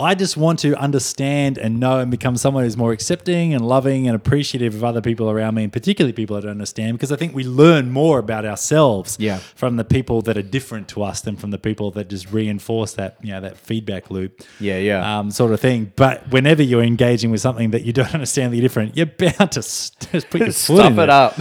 I 0.00 0.14
just 0.14 0.36
want 0.36 0.58
to 0.60 0.74
understand 0.76 1.58
and 1.58 1.80
know 1.80 1.98
and 1.98 2.10
become 2.10 2.36
someone 2.36 2.64
who's 2.64 2.76
more 2.76 2.92
accepting 2.92 3.54
and 3.54 3.66
loving 3.66 4.06
and 4.06 4.16
appreciative 4.16 4.74
of 4.74 4.84
other 4.84 5.00
people 5.00 5.30
around 5.30 5.54
me, 5.54 5.64
and 5.64 5.72
particularly 5.72 6.12
people 6.12 6.36
I 6.36 6.40
don't 6.40 6.50
understand, 6.50 6.96
because 6.96 7.12
I 7.12 7.16
think 7.16 7.34
we 7.34 7.44
learn 7.44 7.90
more 7.90 8.18
about 8.18 8.44
ourselves 8.44 9.16
yeah. 9.18 9.38
from 9.54 9.76
the 9.76 9.84
people 9.84 10.22
that 10.22 10.36
are 10.36 10.42
different 10.42 10.88
to 10.88 11.02
us 11.02 11.20
than 11.20 11.36
from 11.36 11.50
the 11.50 11.58
people 11.58 11.90
that 11.92 12.08
just 12.08 12.30
reinforce 12.32 12.94
that 12.94 13.16
you 13.22 13.32
know 13.32 13.40
that 13.40 13.56
feedback 13.56 14.10
loop. 14.10 14.42
Yeah, 14.58 14.78
yeah, 14.78 15.18
um, 15.18 15.30
sort 15.30 15.52
of 15.52 15.60
thing. 15.60 15.92
But 15.96 16.30
whenever 16.30 16.62
you're 16.62 16.82
engaging 16.82 17.30
with 17.30 17.40
something 17.40 17.70
that 17.70 17.82
you 17.82 17.92
don't 17.92 18.14
understand, 18.14 18.52
the 18.52 18.60
different, 18.60 18.96
you're 18.96 19.06
bound 19.06 19.52
to 19.52 19.60
just 19.62 20.30
put 20.30 20.40
your 20.40 20.52
stuff 20.52 20.98
it, 20.98 20.98
it 20.98 21.10
up. 21.10 21.34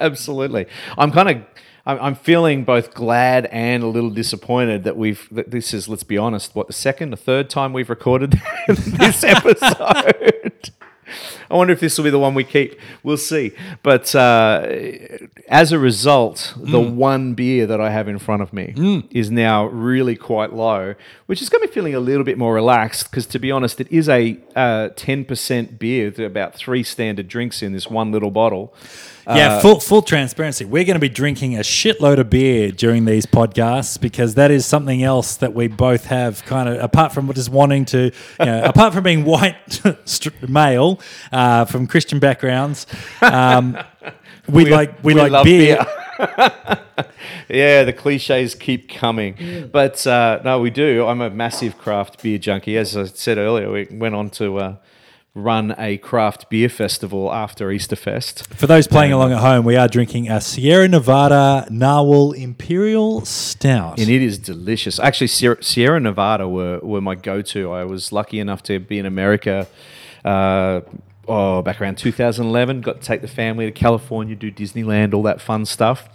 Absolutely. 0.00 0.66
I'm 0.96 1.10
kind 1.10 1.30
of 1.30 1.36
I'm, 1.84 2.14
feeling 2.14 2.64
both 2.64 2.94
glad 2.94 3.46
and 3.46 3.82
a 3.82 3.88
little 3.88 4.10
disappointed 4.10 4.84
that 4.84 4.96
we've. 4.96 5.26
That 5.32 5.50
this 5.50 5.74
is, 5.74 5.88
let's 5.88 6.04
be 6.04 6.16
honest, 6.16 6.54
what 6.54 6.68
the 6.68 6.72
second, 6.72 7.10
the 7.10 7.16
third 7.16 7.50
time 7.50 7.72
we've 7.72 7.90
recorded 7.90 8.40
this 8.68 9.24
episode. 9.24 10.70
I 11.50 11.56
wonder 11.56 11.74
if 11.74 11.80
this 11.80 11.98
will 11.98 12.04
be 12.04 12.10
the 12.10 12.18
one 12.18 12.34
we 12.34 12.44
keep. 12.44 12.80
We'll 13.02 13.18
see. 13.18 13.52
But 13.82 14.14
uh, 14.14 14.66
as 15.48 15.70
a 15.72 15.78
result, 15.78 16.54
the 16.56 16.80
one 16.80 17.34
beer 17.34 17.66
that 17.66 17.80
I 17.80 17.90
have 17.90 18.08
in 18.08 18.18
front 18.18 18.40
of 18.40 18.54
me 18.54 19.04
is 19.10 19.30
now 19.30 19.66
really 19.66 20.16
quite 20.16 20.54
low, 20.54 20.94
which 21.26 21.42
is 21.42 21.50
going 21.50 21.60
to 21.62 21.68
be 21.68 21.74
feeling 21.74 21.94
a 21.94 22.00
little 22.00 22.24
bit 22.24 22.38
more 22.38 22.54
relaxed. 22.54 23.10
Because 23.10 23.26
to 23.26 23.38
be 23.38 23.50
honest, 23.50 23.80
it 23.80 23.92
is 23.92 24.08
a 24.08 24.38
uh, 24.56 24.90
ten 24.96 25.26
percent 25.26 25.78
beer, 25.78 26.06
with 26.06 26.20
about 26.20 26.54
three 26.54 26.82
standard 26.82 27.28
drinks 27.28 27.62
in 27.62 27.72
this 27.72 27.88
one 27.88 28.12
little 28.12 28.30
bottle. 28.30 28.72
Yeah, 29.26 29.60
full 29.60 29.80
full 29.80 30.02
transparency. 30.02 30.64
We're 30.64 30.84
going 30.84 30.96
to 30.96 31.00
be 31.00 31.08
drinking 31.08 31.56
a 31.56 31.60
shitload 31.60 32.18
of 32.18 32.28
beer 32.28 32.72
during 32.72 33.04
these 33.04 33.24
podcasts 33.24 34.00
because 34.00 34.34
that 34.34 34.50
is 34.50 34.66
something 34.66 35.02
else 35.02 35.36
that 35.36 35.54
we 35.54 35.68
both 35.68 36.06
have. 36.06 36.44
Kind 36.44 36.68
of 36.68 36.80
apart 36.80 37.12
from 37.12 37.32
just 37.32 37.48
wanting 37.48 37.84
to, 37.86 38.10
you 38.40 38.44
know, 38.44 38.64
apart 38.64 38.92
from 38.92 39.04
being 39.04 39.24
white 39.24 39.80
male 40.48 41.00
uh, 41.30 41.64
from 41.64 41.86
Christian 41.86 42.18
backgrounds, 42.18 42.86
um, 43.20 43.78
we, 44.48 44.66
like 44.66 45.02
we, 45.04 45.14
like 45.14 45.30
love 45.30 45.44
beer. 45.44 45.78
yeah, 47.48 47.84
the 47.84 47.94
cliches 47.96 48.54
keep 48.54 48.88
coming. 48.88 49.68
But 49.72 50.04
uh, 50.06 50.40
no, 50.44 50.60
we 50.60 50.70
do. 50.70 51.06
I'm 51.06 51.20
a 51.20 51.30
massive 51.30 51.78
craft 51.78 52.22
beer 52.22 52.38
junkie. 52.38 52.76
As 52.76 52.96
I 52.96 53.04
said 53.04 53.38
earlier, 53.38 53.70
we 53.70 53.86
went 53.90 54.14
on 54.14 54.30
to 54.30 54.58
uh, 54.58 54.76
run 55.34 55.74
a 55.78 55.96
craft 55.98 56.50
beer 56.50 56.68
festival 56.68 57.32
after 57.32 57.68
Easterfest. 57.68 58.46
For 58.54 58.66
those 58.66 58.86
playing 58.86 59.12
along 59.12 59.32
at 59.32 59.38
home, 59.38 59.64
we 59.64 59.76
are 59.76 59.88
drinking 59.88 60.28
a 60.30 60.40
Sierra 60.40 60.86
Nevada 60.88 61.66
Narwhal 61.70 62.32
Imperial 62.32 63.24
Stout. 63.24 63.98
And 63.98 64.10
it 64.10 64.22
is 64.22 64.38
delicious. 64.38 64.98
Actually, 64.98 65.28
Sierra, 65.28 65.62
Sierra 65.62 66.00
Nevada 66.00 66.46
were, 66.48 66.80
were 66.80 67.00
my 67.00 67.14
go 67.14 67.40
to. 67.42 67.72
I 67.72 67.84
was 67.84 68.12
lucky 68.12 68.40
enough 68.40 68.62
to 68.64 68.78
be 68.78 68.98
in 68.98 69.06
America. 69.06 69.66
Uh, 70.22 70.82
Oh, 71.28 71.62
back 71.62 71.80
around 71.80 71.98
2011, 71.98 72.80
got 72.80 73.00
to 73.00 73.06
take 73.06 73.20
the 73.20 73.28
family 73.28 73.66
to 73.66 73.70
California, 73.70 74.34
do 74.34 74.50
Disneyland, 74.50 75.14
all 75.14 75.22
that 75.22 75.40
fun 75.40 75.64
stuff. 75.64 76.08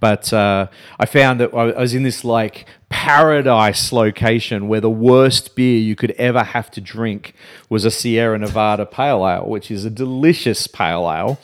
But 0.00 0.34
uh, 0.34 0.66
I 0.98 1.06
found 1.06 1.40
that 1.40 1.54
I 1.54 1.80
was 1.80 1.94
in 1.94 2.02
this 2.02 2.24
like 2.24 2.66
paradise 2.90 3.90
location 3.90 4.68
where 4.68 4.82
the 4.82 4.90
worst 4.90 5.56
beer 5.56 5.78
you 5.78 5.96
could 5.96 6.10
ever 6.12 6.42
have 6.42 6.70
to 6.72 6.80
drink 6.82 7.34
was 7.70 7.86
a 7.86 7.90
Sierra 7.90 8.38
Nevada 8.38 8.84
Pale 8.84 9.26
Ale, 9.26 9.48
which 9.48 9.70
is 9.70 9.86
a 9.86 9.90
delicious 9.90 10.66
pale 10.66 11.10
ale. 11.10 11.38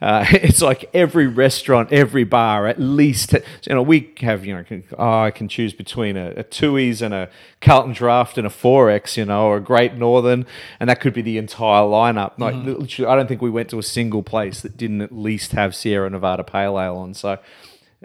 Uh, 0.00 0.24
it's 0.30 0.62
like 0.62 0.88
every 0.94 1.26
restaurant, 1.26 1.92
every 1.92 2.24
bar, 2.24 2.66
at 2.66 2.80
least 2.80 3.32
you 3.32 3.74
know 3.74 3.82
we 3.82 4.12
have 4.20 4.44
you 4.44 4.54
know 4.54 4.62
can, 4.62 4.84
oh, 4.96 5.22
I 5.22 5.30
can 5.30 5.48
choose 5.48 5.72
between 5.72 6.16
a, 6.16 6.30
a 6.30 6.44
Tooheys 6.44 7.02
and 7.02 7.12
a 7.12 7.28
Carlton 7.60 7.92
Draft 7.92 8.38
and 8.38 8.46
a 8.46 8.50
XXXX, 8.50 9.16
you 9.16 9.24
know, 9.24 9.46
or 9.46 9.56
a 9.56 9.60
Great 9.60 9.94
Northern, 9.94 10.46
and 10.78 10.88
that 10.88 11.00
could 11.00 11.14
be 11.14 11.22
the 11.22 11.38
entire 11.38 11.82
lineup. 11.82 12.38
Like 12.38 12.54
literally, 12.54 13.10
I 13.10 13.16
don't 13.16 13.26
think 13.26 13.42
we 13.42 13.50
went 13.50 13.70
to 13.70 13.78
a 13.78 13.82
single 13.82 14.22
place 14.22 14.60
that 14.60 14.76
didn't 14.76 15.00
at 15.00 15.12
least 15.12 15.52
have 15.52 15.74
Sierra 15.74 16.08
Nevada 16.10 16.44
Pale 16.44 16.80
Ale 16.80 16.96
on. 16.96 17.14
So 17.14 17.38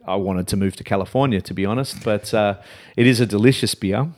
I 0.06 0.15
wanted 0.15 0.47
to 0.47 0.58
move 0.58 0.75
to 0.77 0.84
California, 0.84 1.41
to 1.41 1.53
be 1.53 1.65
honest, 1.65 2.03
but 2.03 2.34
uh, 2.34 2.60
it 2.97 3.06
is 3.06 3.19
a 3.19 3.25
delicious 3.25 3.75
beer, 3.75 4.12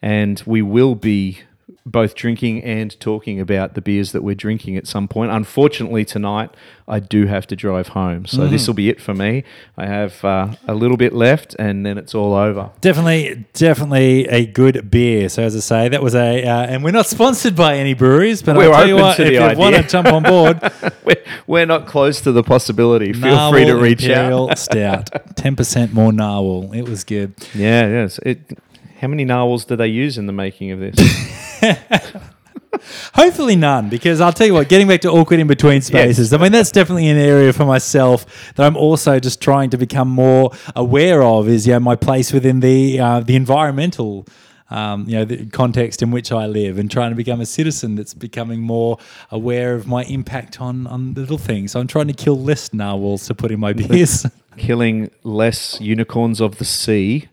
and 0.00 0.42
we 0.46 0.62
will 0.62 0.94
be 0.94 1.42
both 1.84 2.14
drinking 2.14 2.62
and 2.62 2.98
talking 3.00 3.40
about 3.40 3.74
the 3.74 3.80
beers 3.80 4.12
that 4.12 4.22
we're 4.22 4.34
drinking 4.34 4.76
at 4.76 4.86
some 4.86 5.08
point. 5.08 5.32
Unfortunately, 5.32 6.04
tonight 6.04 6.50
I 6.86 7.00
do 7.00 7.26
have 7.26 7.46
to 7.48 7.56
drive 7.56 7.88
home, 7.88 8.26
so 8.26 8.46
this 8.46 8.66
will 8.66 8.74
be 8.74 8.88
it 8.88 9.00
for 9.00 9.14
me. 9.14 9.44
I 9.76 9.86
have 9.86 10.24
uh, 10.24 10.54
a 10.68 10.74
little 10.74 10.96
bit 10.96 11.12
left, 11.12 11.56
and 11.58 11.84
then 11.84 11.98
it's 11.98 12.14
all 12.14 12.34
over. 12.34 12.70
Definitely, 12.80 13.46
definitely 13.52 14.28
a 14.28 14.46
good 14.46 14.90
beer. 14.90 15.28
So 15.28 15.42
as 15.42 15.56
I 15.56 15.60
say, 15.60 15.88
that 15.88 16.02
was 16.02 16.14
a, 16.14 16.44
uh, 16.44 16.66
and 16.66 16.84
we're 16.84 16.92
not 16.92 17.06
sponsored 17.06 17.56
by 17.56 17.76
any 17.76 17.94
breweries, 17.94 18.42
but 18.42 18.56
We're 18.56 18.70
I'll 18.70 18.72
tell 18.72 18.88
you 18.88 18.96
what, 18.96 19.18
if 19.18 19.32
you 19.32 19.40
idea. 19.40 19.58
want 19.58 19.76
to 19.76 19.82
jump 19.82 20.08
on 20.08 20.22
board, 20.22 20.60
We're, 21.04 21.22
we're 21.46 21.66
not 21.66 21.86
close 21.86 22.20
to 22.22 22.32
the 22.32 22.42
possibility. 22.42 23.12
Feel 23.12 23.50
free 23.50 23.64
to 23.64 23.74
reach 23.74 24.04
Imperial 24.04 24.50
out. 24.50 24.58
Stout, 24.58 25.10
ten 25.36 25.56
percent 25.56 25.92
more 25.92 26.12
narwhal. 26.12 26.72
It 26.72 26.88
was 26.88 27.04
good. 27.04 27.34
Yeah, 27.54 27.88
yes. 27.88 28.18
It, 28.24 28.58
how 29.02 29.08
many 29.08 29.24
narwhals 29.24 29.64
do 29.64 29.74
they 29.74 29.88
use 29.88 30.16
in 30.16 30.26
the 30.26 30.32
making 30.32 30.70
of 30.70 30.78
this? 30.78 30.94
Hopefully 33.14 33.56
none, 33.56 33.88
because 33.88 34.20
I'll 34.20 34.32
tell 34.32 34.46
you 34.46 34.54
what, 34.54 34.68
getting 34.68 34.86
back 34.86 35.00
to 35.00 35.10
awkward 35.10 35.40
in 35.40 35.48
between 35.48 35.82
spaces, 35.82 36.32
I 36.32 36.36
mean, 36.36 36.52
that's 36.52 36.70
definitely 36.70 37.08
an 37.08 37.18
area 37.18 37.52
for 37.52 37.64
myself 37.64 38.54
that 38.54 38.64
I'm 38.64 38.76
also 38.76 39.18
just 39.18 39.42
trying 39.42 39.70
to 39.70 39.76
become 39.76 40.08
more 40.08 40.52
aware 40.76 41.24
of 41.24 41.48
is, 41.48 41.66
you 41.66 41.72
know, 41.72 41.80
my 41.80 41.96
place 41.96 42.32
within 42.32 42.60
the, 42.60 43.00
uh, 43.00 43.20
the 43.20 43.34
environmental, 43.34 44.24
um, 44.70 45.08
you 45.08 45.16
know, 45.16 45.24
the 45.24 45.46
context 45.46 46.00
in 46.00 46.12
which 46.12 46.30
I 46.30 46.46
live 46.46 46.78
and 46.78 46.88
trying 46.88 47.10
to 47.10 47.16
become 47.16 47.40
a 47.40 47.46
citizen 47.46 47.96
that's 47.96 48.14
becoming 48.14 48.60
more 48.60 48.98
aware 49.32 49.74
of 49.74 49.88
my 49.88 50.04
impact 50.04 50.60
on, 50.60 50.86
on 50.86 51.14
little 51.14 51.38
things. 51.38 51.72
So 51.72 51.80
I'm 51.80 51.88
trying 51.88 52.06
to 52.06 52.14
kill 52.14 52.40
less 52.40 52.72
narwhals 52.72 53.26
to 53.26 53.34
put 53.34 53.50
in 53.50 53.58
my 53.58 53.72
beers. 53.72 54.26
Killing 54.56 55.10
less 55.24 55.80
unicorns 55.80 56.40
of 56.40 56.58
the 56.58 56.64
sea 56.64 57.28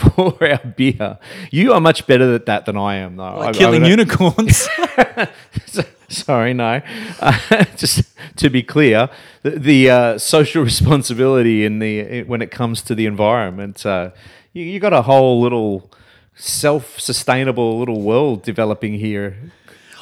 for 0.00 0.36
our 0.44 0.58
beer. 0.76 1.18
You 1.50 1.72
are 1.72 1.80
much 1.80 2.06
better 2.06 2.34
at 2.34 2.46
that 2.46 2.66
than 2.66 2.76
I 2.76 2.96
am, 2.96 3.16
though. 3.16 3.24
I- 3.24 3.48
I 3.48 3.52
Killing 3.52 3.82
would- 3.82 3.90
unicorns. 3.90 4.68
Sorry, 6.08 6.54
no. 6.54 6.80
Uh, 7.20 7.64
just 7.76 8.02
to 8.36 8.50
be 8.50 8.62
clear, 8.64 9.08
the, 9.42 9.50
the 9.50 9.90
uh, 9.90 10.18
social 10.18 10.64
responsibility 10.64 11.64
in 11.64 11.78
the 11.78 12.24
when 12.24 12.42
it 12.42 12.50
comes 12.50 12.82
to 12.82 12.94
the 12.96 13.06
environment, 13.06 13.86
uh, 13.86 14.10
you, 14.52 14.64
you 14.64 14.80
got 14.80 14.92
a 14.92 15.02
whole 15.02 15.40
little 15.40 15.90
self-sustainable 16.34 17.78
little 17.78 18.00
world 18.02 18.42
developing 18.42 18.94
here. 18.94 19.36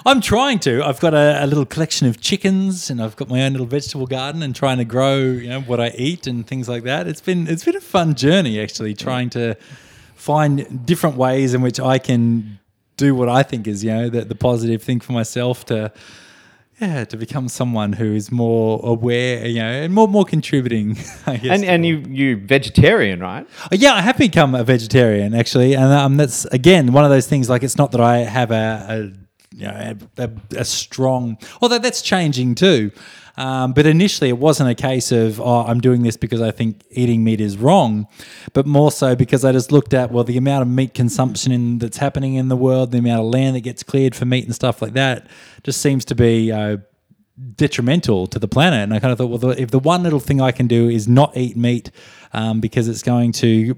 I'm 0.07 0.21
trying 0.23 0.61
to. 0.61 0.83
I've 0.83 1.01
got 1.01 1.13
a, 1.13 1.45
a 1.45 1.47
little 1.47 1.67
collection 1.67 2.07
of 2.07 2.21
chickens, 2.21 2.89
and 2.89 3.03
I've 3.03 3.17
got 3.17 3.29
my 3.29 3.43
own 3.43 3.53
little 3.53 3.67
vegetable 3.67 4.07
garden, 4.07 4.43
and 4.43 4.55
trying 4.55 4.79
to 4.79 4.85
grow, 4.85 5.19
you 5.19 5.49
know, 5.49 5.61
what 5.61 5.81
I 5.81 5.91
eat 5.97 6.27
and 6.27 6.47
things 6.47 6.69
like 6.69 6.85
that. 6.85 7.07
It's 7.07 7.21
been 7.21 7.47
it's 7.49 7.65
been 7.65 7.77
a 7.77 7.81
fun 7.81 8.15
journey 8.15 8.61
actually, 8.61 8.95
trying 8.95 9.29
to 9.31 9.57
find 10.19 10.85
different 10.85 11.17
ways 11.17 11.55
in 11.55 11.63
which 11.63 11.81
I 11.81 11.99
can 11.99 12.59
do 12.97 13.15
what 13.15 13.29
I 13.29 13.43
think 13.45 13.67
is, 13.67 13.85
you 13.85 13.91
know, 13.91 14.09
the, 14.11 14.25
the 14.25 14.35
positive 14.35 14.83
thing 14.83 15.01
for 15.01 15.13
myself 15.13 15.65
to. 15.67 15.93
Yeah, 16.81 17.05
to 17.07 17.17
become 17.17 17.49
someone 17.49 17.93
who 17.93 18.15
is 18.15 18.31
more 18.31 18.81
aware, 18.85 19.45
you 19.49 19.59
know, 19.59 19.69
and 19.69 19.93
more 19.93 20.07
more 20.07 20.25
contributing. 20.25 20.97
I 21.27 21.37
guess. 21.37 21.51
And 21.51 21.65
and 21.65 21.85
you 21.85 22.05
you 22.09 22.37
vegetarian, 22.37 23.19
right? 23.19 23.45
Uh, 23.65 23.69
Yeah, 23.73 23.95
I 23.95 24.01
have 24.01 24.17
become 24.17 24.55
a 24.55 24.63
vegetarian 24.63 25.35
actually, 25.35 25.75
and 25.75 25.93
um, 25.93 26.17
that's 26.19 26.45
again 26.53 26.93
one 26.93 27.03
of 27.05 27.11
those 27.11 27.27
things. 27.27 27.49
Like, 27.51 27.65
it's 27.65 27.77
not 27.77 27.91
that 27.91 28.01
I 28.01 28.19
have 28.19 28.53
a, 28.53 28.87
a 28.89 28.97
you 29.57 29.67
know 29.67 29.95
a, 30.19 30.23
a, 30.23 30.31
a 30.61 30.65
strong, 30.65 31.37
although 31.61 31.81
that's 31.81 32.01
changing 32.01 32.55
too. 32.55 32.93
Um, 33.39 33.73
but 33.73 33.87
initially, 33.87 34.29
it 34.29 34.39
wasn't 34.39 34.71
a 34.71 34.75
case 34.75 35.13
of 35.13 35.41
oh, 35.41 35.65
I'm 35.65 35.81
doing 35.81 36.03
this 36.03 36.17
because 36.17 36.43
I 36.43 36.51
think 36.51 36.85
eating 36.91 37.25
meat 37.25 37.41
is 37.41 37.57
wrong, 37.57 38.09
but 38.53 38.67
more 38.67 38.91
so 38.91 39.15
because 39.15 39.45
I 39.45 39.53
just 39.53 39.71
looked 39.71 39.95
at 39.95 40.11
well 40.11 40.25
the 40.25 40.37
amount 40.37 40.63
of 40.63 40.69
meat 40.69 40.93
consumption 40.93 41.53
in, 41.53 41.79
that's 41.79 41.99
happening 41.99 42.35
in 42.35 42.49
the 42.49 42.57
world, 42.57 42.91
the 42.91 42.99
amount 42.99 43.21
of 43.21 43.27
land 43.27 43.57
that 43.57 43.61
gets 43.61 43.83
cleared 43.83 44.15
for 44.15 44.25
meat 44.25 44.45
and 44.45 44.55
stuff 44.55 44.83
like 44.83 44.93
that, 44.95 45.29
just 45.63 45.81
seems 45.81 46.05
to 46.07 46.15
be. 46.15 46.53
Uh, 46.53 46.79
detrimental 47.55 48.27
to 48.27 48.41
the 48.41 48.49
planet. 48.49 48.81
And 48.81 48.93
I 48.93 48.99
kind 48.99 49.13
of 49.13 49.19
thought, 49.19 49.29
well, 49.29 49.53
if 49.53 49.71
the 49.71 49.79
one 49.79 50.03
little 50.03 50.19
thing 50.19 50.41
I 50.41 50.51
can 50.51 50.67
do 50.67 50.89
is 50.89 51.07
not 51.07 51.37
eat 51.37 51.57
meat 51.57 51.93
um, 52.33 52.59
because 52.59 52.89
it's 52.89 53.05
going 53.05 53.31
to 53.35 53.77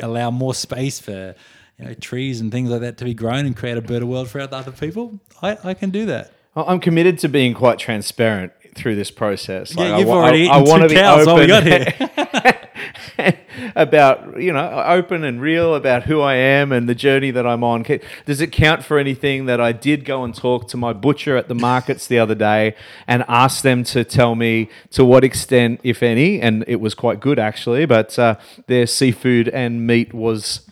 allow 0.00 0.30
more 0.30 0.54
space 0.54 0.98
for 0.98 1.34
know, 1.82 1.94
trees 1.94 2.40
and 2.40 2.50
things 2.50 2.70
like 2.70 2.80
that 2.80 2.96
to 2.98 3.04
be 3.04 3.14
grown 3.14 3.46
and 3.46 3.56
create 3.56 3.76
a 3.76 3.82
better 3.82 4.06
world 4.06 4.28
for 4.28 4.40
other 4.40 4.72
people, 4.72 5.20
I, 5.40 5.58
I 5.64 5.74
can 5.74 5.90
do 5.90 6.06
that. 6.06 6.32
I'm 6.54 6.80
committed 6.80 7.18
to 7.20 7.28
being 7.28 7.54
quite 7.54 7.78
transparent 7.78 8.52
through 8.74 8.96
this 8.96 9.10
process. 9.10 9.74
Yeah, 9.76 9.96
I 9.96 9.98
you've 9.98 10.08
wa- 10.08 10.16
already 10.16 10.48
I, 10.48 10.56
I 10.56 10.60
eaten 10.60 10.70
wanna 10.70 10.88
two 10.88 10.94
be 10.94 11.00
cows 11.00 11.26
while 11.26 11.36
we 11.36 11.46
got 11.46 11.66
open 11.66 11.94
here. 11.94 13.38
about 13.76 14.40
you 14.40 14.52
know 14.52 14.82
open 14.86 15.24
and 15.24 15.40
real 15.40 15.74
about 15.74 16.04
who 16.04 16.20
I 16.20 16.34
am 16.34 16.72
and 16.72 16.88
the 16.88 16.94
journey 16.94 17.30
that 17.30 17.46
I'm 17.46 17.62
on. 17.62 17.84
Does 18.24 18.40
it 18.40 18.48
count 18.48 18.84
for 18.84 18.98
anything 18.98 19.46
that 19.46 19.60
I 19.60 19.72
did 19.72 20.04
go 20.04 20.24
and 20.24 20.34
talk 20.34 20.68
to 20.68 20.76
my 20.76 20.92
butcher 20.92 21.36
at 21.36 21.48
the 21.48 21.54
markets 21.54 22.06
the 22.06 22.18
other 22.18 22.34
day 22.34 22.74
and 23.06 23.24
ask 23.28 23.62
them 23.62 23.84
to 23.84 24.04
tell 24.04 24.34
me 24.34 24.68
to 24.92 25.04
what 25.04 25.24
extent, 25.24 25.80
if 25.82 26.02
any, 26.02 26.40
and 26.40 26.64
it 26.66 26.76
was 26.76 26.94
quite 26.94 27.20
good 27.20 27.38
actually, 27.38 27.84
but 27.86 28.18
uh, 28.18 28.36
their 28.66 28.86
seafood 28.86 29.48
and 29.48 29.86
meat 29.86 30.14
was 30.14 30.68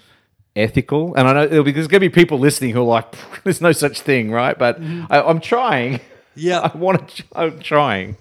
ethical. 0.57 1.15
And 1.15 1.29
I 1.29 1.33
know 1.33 1.47
there'll 1.47 1.65
be, 1.65 1.73
there's 1.73 1.87
going 1.87 2.01
to 2.03 2.09
be 2.09 2.15
people 2.15 2.39
listening 2.39 2.71
who 2.71 2.81
are 2.81 2.85
like, 2.85 3.15
"There's 3.45 3.61
no 3.61 3.73
such 3.73 4.01
thing," 4.01 4.31
right? 4.31 4.59
But 4.59 4.81
I, 5.11 5.21
I'm 5.23 5.41
trying. 5.41 6.01
Yeah. 6.35 6.61
I 6.75 6.77
want 6.77 7.09
to. 7.09 7.25
I'm 7.35 7.61
trying. 7.61 8.17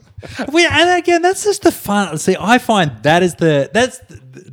we, 0.52 0.66
and 0.66 1.00
again, 1.00 1.22
that's 1.22 1.46
just 1.46 1.62
the 1.62 1.72
fun. 1.72 2.18
See, 2.18 2.36
I 2.40 2.58
find 2.58 2.92
that 3.04 3.24
is 3.24 3.36
the 3.36 3.70
that's 3.74 4.00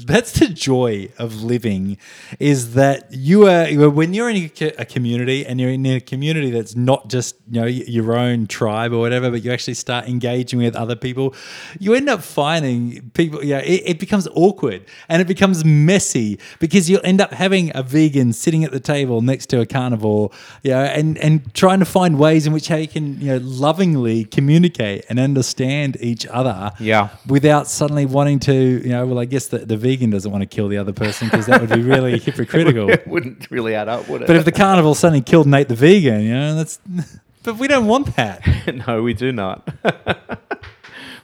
that's 0.07 0.33
the 0.39 0.49
joy 0.49 1.09
of 1.19 1.43
living 1.43 1.99
is 2.41 2.75
that 2.75 3.07
you 3.13 3.47
are 3.47 3.67
when 3.91 4.15
you're 4.15 4.31
in 4.31 4.51
a 4.79 4.85
community 4.85 5.45
and 5.47 5.61
you're 5.61 5.71
in 5.71 5.85
a 5.87 6.01
community 6.01 6.51
that's 6.51 6.75
not 6.77 7.09
just 7.09 7.37
you 7.51 7.61
know 7.61 7.67
your 7.67 8.17
own 8.17 8.47
tribe 8.47 8.93
or 8.93 8.99
whatever 8.99 9.31
but 9.31 9.43
you 9.43 9.53
actually 9.53 9.75
start 9.75 10.07
engaging 10.09 10.59
with 10.59 10.75
other 10.77 10.97
people 10.97 11.35
you 11.79 11.95
end 11.95 12.09
up 12.09 12.23
finding 12.23 13.11
people 13.15 13.43
yeah 13.45 13.59
it, 13.59 13.83
it 13.87 13.99
becomes 13.99 14.27
awkward 14.35 14.85
and 15.09 15.21
it 15.23 15.27
becomes 15.29 15.65
messy 15.65 16.39
because 16.59 16.89
you'll 16.91 17.01
end 17.05 17.21
up 17.21 17.33
having 17.33 17.71
a 17.75 17.83
vegan 17.83 18.33
sitting 18.33 18.65
at 18.65 18.73
the 18.73 18.81
table 18.81 19.21
next 19.23 19.47
to 19.47 19.61
a 19.61 19.67
carnivore 19.67 20.31
you 20.63 20.71
know 20.71 20.83
and 20.83 21.19
and 21.19 21.55
trying 21.55 21.79
to 21.79 21.85
find 21.85 22.19
ways 22.19 22.47
in 22.47 22.53
which 22.53 22.69
how 22.69 22.77
you 22.77 22.89
can 22.89 23.21
you 23.21 23.29
know 23.29 23.39
lovingly 23.43 24.25
communicate 24.25 25.05
and 25.09 25.19
understand 25.19 25.97
each 26.01 26.27
other 26.27 26.73
Yeah. 26.81 27.09
without 27.27 27.67
suddenly 27.69 28.07
wanting 28.07 28.39
to 28.41 28.53
you 28.55 28.89
know 28.91 29.07
well 29.07 29.19
I 29.19 29.25
guess 29.25 29.49
the, 29.49 29.59
the 29.59 29.76
vegan 29.77 30.11
doesn't 30.11 30.31
want 30.31 30.43
to 30.43 30.47
kill 30.47 30.69
the 30.69 30.79
other 30.79 30.93
person 30.93 31.29
because 31.29 31.47
that 31.47 31.61
would 31.61 31.71
be 31.71 31.83
really 31.83 32.19
hypocritical 32.27 32.91
it 32.91 33.07
wouldn't 33.07 33.51
really 33.51 33.75
add 33.75 33.89
up, 33.89 34.09
would 34.09 34.23
it? 34.23 34.27
but 34.27 34.37
if 34.37 34.45
the 34.45 34.53
carnival 34.53 34.95
suddenly 34.95 35.21
killed 35.23 35.47
Nate 35.47 35.69
the 35.69 35.75
vegan 35.75 36.23
you 36.23 36.35
know 36.35 36.55
that's 36.55 36.79
but 37.43 37.59
we 37.59 37.69
don't 37.69 37.87
want 37.87 38.17
that 38.17 38.43
no, 38.89 39.03
we 39.03 39.15
do 39.15 39.33
not. 39.33 39.69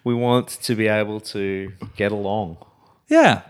we 0.05 0.15
want 0.15 0.49
to 0.49 0.75
be 0.75 0.87
able 0.89 1.21
to 1.21 1.73
get 1.97 2.13
along. 2.13 2.57
Yeah. 3.09 3.43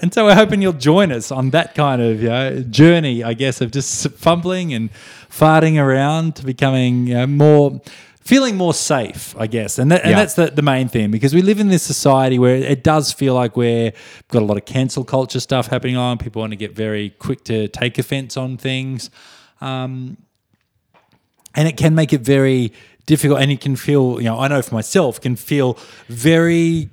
and 0.00 0.12
so 0.12 0.24
we're 0.24 0.34
hoping 0.34 0.62
you'll 0.62 0.72
join 0.72 1.12
us 1.12 1.30
on 1.30 1.50
that 1.50 1.74
kind 1.74 2.00
of 2.00 2.22
you 2.22 2.28
know, 2.28 2.62
journey, 2.62 3.22
I 3.22 3.34
guess, 3.34 3.60
of 3.60 3.70
just 3.70 4.08
fumbling 4.12 4.72
and 4.72 4.90
farting 5.30 5.78
around 5.78 6.36
to 6.36 6.44
becoming 6.44 7.08
you 7.08 7.14
know, 7.14 7.26
more, 7.26 7.82
feeling 8.30 8.56
more 8.56 8.72
safe, 8.74 9.34
I 9.44 9.46
guess. 9.56 9.78
And, 9.80 9.90
that, 9.92 10.02
and 10.02 10.10
Yeah. 10.12 10.16
that's 10.20 10.34
the, 10.34 10.46
the 10.60 10.62
main 10.62 10.88
thing 10.88 11.10
because 11.10 11.32
we 11.34 11.42
live 11.42 11.58
in 11.64 11.68
this 11.68 11.82
society 11.82 12.38
where 12.38 12.56
it 12.74 12.82
does 12.92 13.12
feel 13.12 13.34
like 13.42 13.56
we're 13.56 13.92
got 14.28 14.42
a 14.42 14.44
lot 14.50 14.56
of 14.56 14.64
cancel 14.64 15.04
culture 15.04 15.40
stuff 15.40 15.66
happening 15.68 15.96
on. 15.96 16.18
People 16.18 16.40
want 16.40 16.52
to 16.52 16.56
get 16.66 16.72
very 16.86 17.10
quick 17.26 17.42
to 17.44 17.68
take 17.68 17.98
offense 17.98 18.36
on 18.36 18.56
things. 18.56 19.10
Um, 19.60 20.16
and 21.56 21.66
it 21.68 21.76
can 21.76 21.94
make 21.94 22.12
it 22.12 22.20
very 22.22 22.72
difficult 23.06 23.40
and 23.42 23.50
you 23.50 23.58
can 23.58 23.74
feel 23.74 24.04
you 24.22 24.28
know 24.30 24.38
i 24.38 24.46
know 24.46 24.62
for 24.62 24.72
myself 24.74 25.20
can 25.20 25.34
feel 25.34 25.76
very 26.08 26.90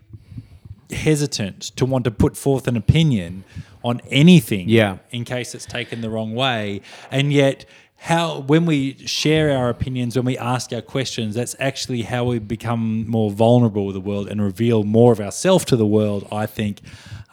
hesitant 0.91 1.61
to 1.75 1.85
want 1.85 2.03
to 2.05 2.11
put 2.11 2.35
forth 2.35 2.67
an 2.67 2.75
opinion 2.77 3.43
on 3.83 4.01
anything 4.09 4.67
Yeah. 4.67 4.97
in 5.11 5.23
case 5.25 5.53
it's 5.53 5.65
taken 5.65 6.01
the 6.01 6.09
wrong 6.09 6.33
way 6.33 6.81
and 7.11 7.31
yet 7.31 7.65
how 7.99 8.41
when 8.41 8.65
we 8.65 8.95
share 9.07 9.57
our 9.57 9.69
opinions 9.69 10.15
when 10.15 10.25
we 10.25 10.37
ask 10.37 10.71
our 10.71 10.81
questions 10.81 11.35
that's 11.35 11.55
actually 11.59 12.03
how 12.03 12.23
we 12.23 12.39
become 12.39 13.07
more 13.07 13.31
vulnerable 13.31 13.85
with 13.87 13.95
the 13.95 14.01
world 14.01 14.27
and 14.27 14.41
reveal 14.41 14.83
more 14.83 15.11
of 15.11 15.19
ourselves 15.19 15.65
to 15.65 15.75
the 15.75 15.85
world 15.85 16.27
i 16.31 16.45
think. 16.45 16.79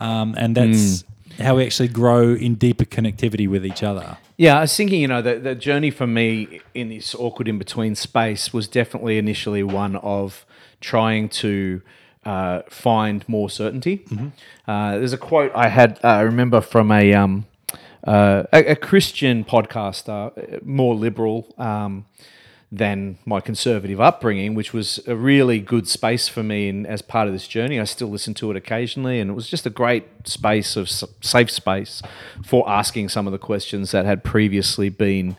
Um, 0.00 0.34
and 0.36 0.56
that's 0.56 1.04
how 1.38 1.56
we 1.56 1.64
actually 1.64 1.88
grow 1.88 2.34
in 2.34 2.54
deeper 2.54 2.84
connectivity 2.84 3.48
with 3.48 3.64
each 3.64 3.82
other. 3.82 4.18
Yeah, 4.36 4.58
I 4.58 4.62
was 4.62 4.76
thinking, 4.76 5.00
you 5.00 5.08
know, 5.08 5.22
the, 5.22 5.38
the 5.38 5.54
journey 5.54 5.90
for 5.90 6.06
me 6.06 6.60
in 6.74 6.88
this 6.88 7.14
awkward 7.14 7.48
in 7.48 7.58
between 7.58 7.94
space 7.94 8.52
was 8.52 8.66
definitely 8.66 9.18
initially 9.18 9.62
one 9.62 9.96
of 9.96 10.44
trying 10.80 11.28
to 11.28 11.82
uh, 12.24 12.62
find 12.68 13.26
more 13.28 13.48
certainty. 13.48 14.04
Uh, 14.66 14.98
there's 14.98 15.12
a 15.12 15.18
quote 15.18 15.52
I 15.54 15.68
had, 15.68 16.00
uh, 16.02 16.08
I 16.08 16.20
remember 16.22 16.60
from 16.60 16.90
a, 16.90 17.14
um, 17.14 17.46
uh, 18.06 18.44
a, 18.52 18.72
a 18.72 18.76
Christian 18.76 19.44
podcaster, 19.44 20.62
more 20.62 20.94
liberal 20.94 21.54
um, 21.58 22.06
than 22.70 23.18
my 23.24 23.40
conservative 23.40 24.00
upbringing, 24.00 24.54
which 24.54 24.72
was 24.72 25.00
a 25.06 25.14
really 25.14 25.60
good 25.60 25.88
space 25.88 26.28
for 26.28 26.42
me 26.42 26.68
in, 26.68 26.86
as 26.86 27.02
part 27.02 27.28
of 27.28 27.32
this 27.32 27.46
journey. 27.46 27.78
I 27.80 27.84
still 27.84 28.08
listen 28.08 28.34
to 28.34 28.50
it 28.50 28.56
occasionally, 28.56 29.20
and 29.20 29.30
it 29.30 29.34
was 29.34 29.48
just 29.48 29.64
a 29.64 29.70
great 29.70 30.04
space 30.24 30.76
of 30.76 30.90
safe 30.90 31.50
space 31.50 32.02
for 32.44 32.68
asking 32.68 33.08
some 33.10 33.26
of 33.26 33.32
the 33.32 33.38
questions 33.38 33.92
that 33.92 34.04
had 34.04 34.24
previously 34.24 34.88
been 34.88 35.36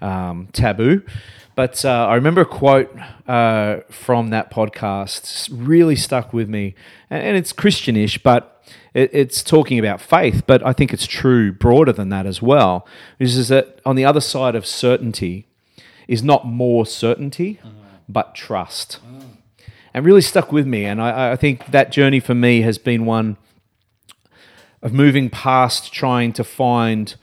um, 0.00 0.48
taboo. 0.52 1.02
But 1.54 1.84
uh, 1.84 2.06
I 2.06 2.14
remember 2.14 2.42
a 2.42 2.46
quote 2.46 2.96
uh, 3.26 3.80
from 3.90 4.30
that 4.30 4.50
podcast 4.50 5.48
really 5.52 5.96
stuck 5.96 6.32
with 6.32 6.48
me, 6.48 6.74
and, 7.10 7.22
and 7.22 7.36
it's 7.36 7.52
Christianish, 7.52 8.22
but 8.22 8.57
it, 8.98 9.10
it's 9.12 9.42
talking 9.42 9.78
about 9.78 10.00
faith. 10.00 10.42
But 10.46 10.64
I 10.66 10.72
think 10.72 10.92
it's 10.92 11.06
true 11.06 11.52
broader 11.52 11.92
than 11.92 12.08
that 12.08 12.26
as 12.26 12.42
well. 12.42 12.86
Which 13.18 13.30
is 13.30 13.48
that 13.48 13.80
on 13.86 13.96
the 13.96 14.04
other 14.04 14.20
side 14.20 14.54
of 14.54 14.66
certainty 14.66 15.46
is 16.06 16.22
not 16.22 16.46
more 16.46 16.86
certainty, 16.86 17.60
mm. 17.64 17.70
but 18.08 18.34
trust. 18.34 18.98
Mm. 19.06 19.24
And 19.94 20.04
really 20.04 20.20
stuck 20.20 20.52
with 20.52 20.66
me. 20.66 20.84
And 20.84 21.00
I, 21.00 21.32
I 21.32 21.36
think 21.36 21.66
that 21.66 21.92
journey 21.92 22.20
for 22.20 22.34
me 22.34 22.62
has 22.62 22.78
been 22.78 23.04
one 23.04 23.36
of 24.82 24.92
moving 24.92 25.28
past 25.30 25.92
trying 25.92 26.32
to 26.34 26.44
find 26.44 27.16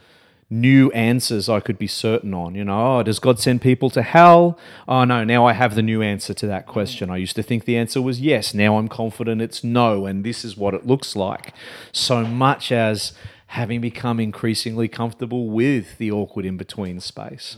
new 0.50 0.92
answers 0.92 1.50
I 1.50 1.60
could 1.60 1.78
be 1.78 1.88
certain 1.88 2.34
on. 2.34 2.56
You 2.56 2.66
know, 2.66 2.98
oh, 2.98 3.04
does 3.04 3.20
God 3.20 3.40
send 3.40 3.62
people 3.62 3.90
to 3.92 4.02
hell? 4.02 4.58
Oh, 4.88 5.04
no, 5.04 5.24
now 5.24 5.46
I 5.46 5.54
have 5.54 5.76
the 5.76 5.82
new 5.82 6.02
answer 6.02 6.34
to 6.36 6.48
that 6.48 6.68
question. 6.68 7.10
I 7.10 7.18
used 7.18 7.36
to 7.36 7.44
think 7.44 7.66
the 7.66 7.78
answer 7.78 8.02
was 8.02 8.22
yes. 8.22 8.54
Now 8.54 8.78
I'm 8.78 8.88
confident 8.88 9.42
it's 9.42 9.64
no, 9.64 10.06
and 10.06 10.24
this 10.24 10.46
is 10.46 10.56
what 10.56 10.74
it 10.74 10.86
looks 10.86 11.16
like. 11.16 11.54
So 11.92 12.24
much 12.24 12.72
as 12.72 13.14
having 13.48 13.82
become 13.82 14.20
increasingly 14.20 14.88
comfortable 14.88 15.50
with 15.50 15.98
the 15.98 16.12
awkward 16.12 16.46
in 16.46 16.58
between 16.58 17.00
space. 17.00 17.58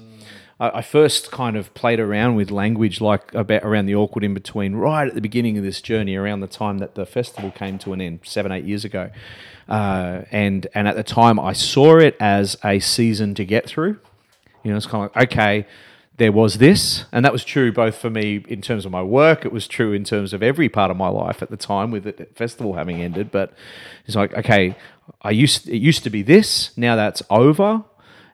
I 0.60 0.82
first 0.82 1.30
kind 1.30 1.56
of 1.56 1.72
played 1.76 2.00
around 2.00 2.36
with 2.36 2.50
language 2.50 3.00
like 3.00 3.32
about 3.36 3.63
around 3.63 3.86
the 3.86 3.93
awkward 3.93 4.24
in 4.24 4.34
between 4.34 4.76
right 4.76 5.08
at 5.08 5.13
the 5.13 5.22
beginning 5.22 5.56
of 5.60 5.63
this 5.63 5.82
journey, 5.82 6.15
around 6.15 6.39
the 6.39 6.48
time 6.48 6.80
that 6.80 6.96
the 6.96 7.06
festival 7.06 7.52
came 7.52 7.78
to 7.80 7.93
an 7.93 8.02
end, 8.02 8.22
seven 8.24 8.52
eight 8.52 8.65
years 8.65 8.84
ago, 8.84 9.12
uh, 9.70 10.24
and 10.32 10.65
and 10.74 10.88
at 10.88 10.96
the 10.96 11.04
time 11.04 11.39
I 11.39 11.54
saw 11.54 11.98
it 11.98 12.17
as 12.20 12.58
a 12.63 12.80
season 12.80 13.36
to 13.36 13.46
get 13.46 13.67
through. 13.67 14.00
You 14.63 14.72
know, 14.72 14.78
it's 14.78 14.88
kind 14.88 15.06
of 15.06 15.15
like 15.15 15.32
okay, 15.32 15.67
there 16.17 16.32
was 16.32 16.58
this, 16.58 17.06
and 17.12 17.24
that 17.24 17.32
was 17.32 17.46
true 17.46 17.72
both 17.72 17.96
for 17.96 18.10
me 18.10 18.43
in 18.48 18.62
terms 18.62 18.84
of 18.84 18.91
my 18.91 19.04
work. 19.04 19.46
It 19.46 19.52
was 19.52 19.67
true 19.67 19.93
in 19.93 20.04
terms 20.04 20.34
of 20.34 20.41
every 20.41 20.70
part 20.70 20.89
of 20.89 20.98
my 20.98 21.10
life 21.10 21.43
at 21.43 21.52
the 21.52 21.58
time, 21.58 21.91
with 21.91 22.04
the 22.06 22.26
festival 22.34 22.74
having 22.74 23.00
ended. 23.00 23.32
But 23.32 23.54
it's 24.08 24.15
like 24.15 24.34
okay, 24.34 24.76
I 25.22 25.30
used 25.30 25.70
it 25.70 25.78
used 25.78 26.04
to 26.04 26.10
be 26.10 26.24
this, 26.24 26.76
now 26.76 26.96
that's 26.96 27.22
over, 27.30 27.84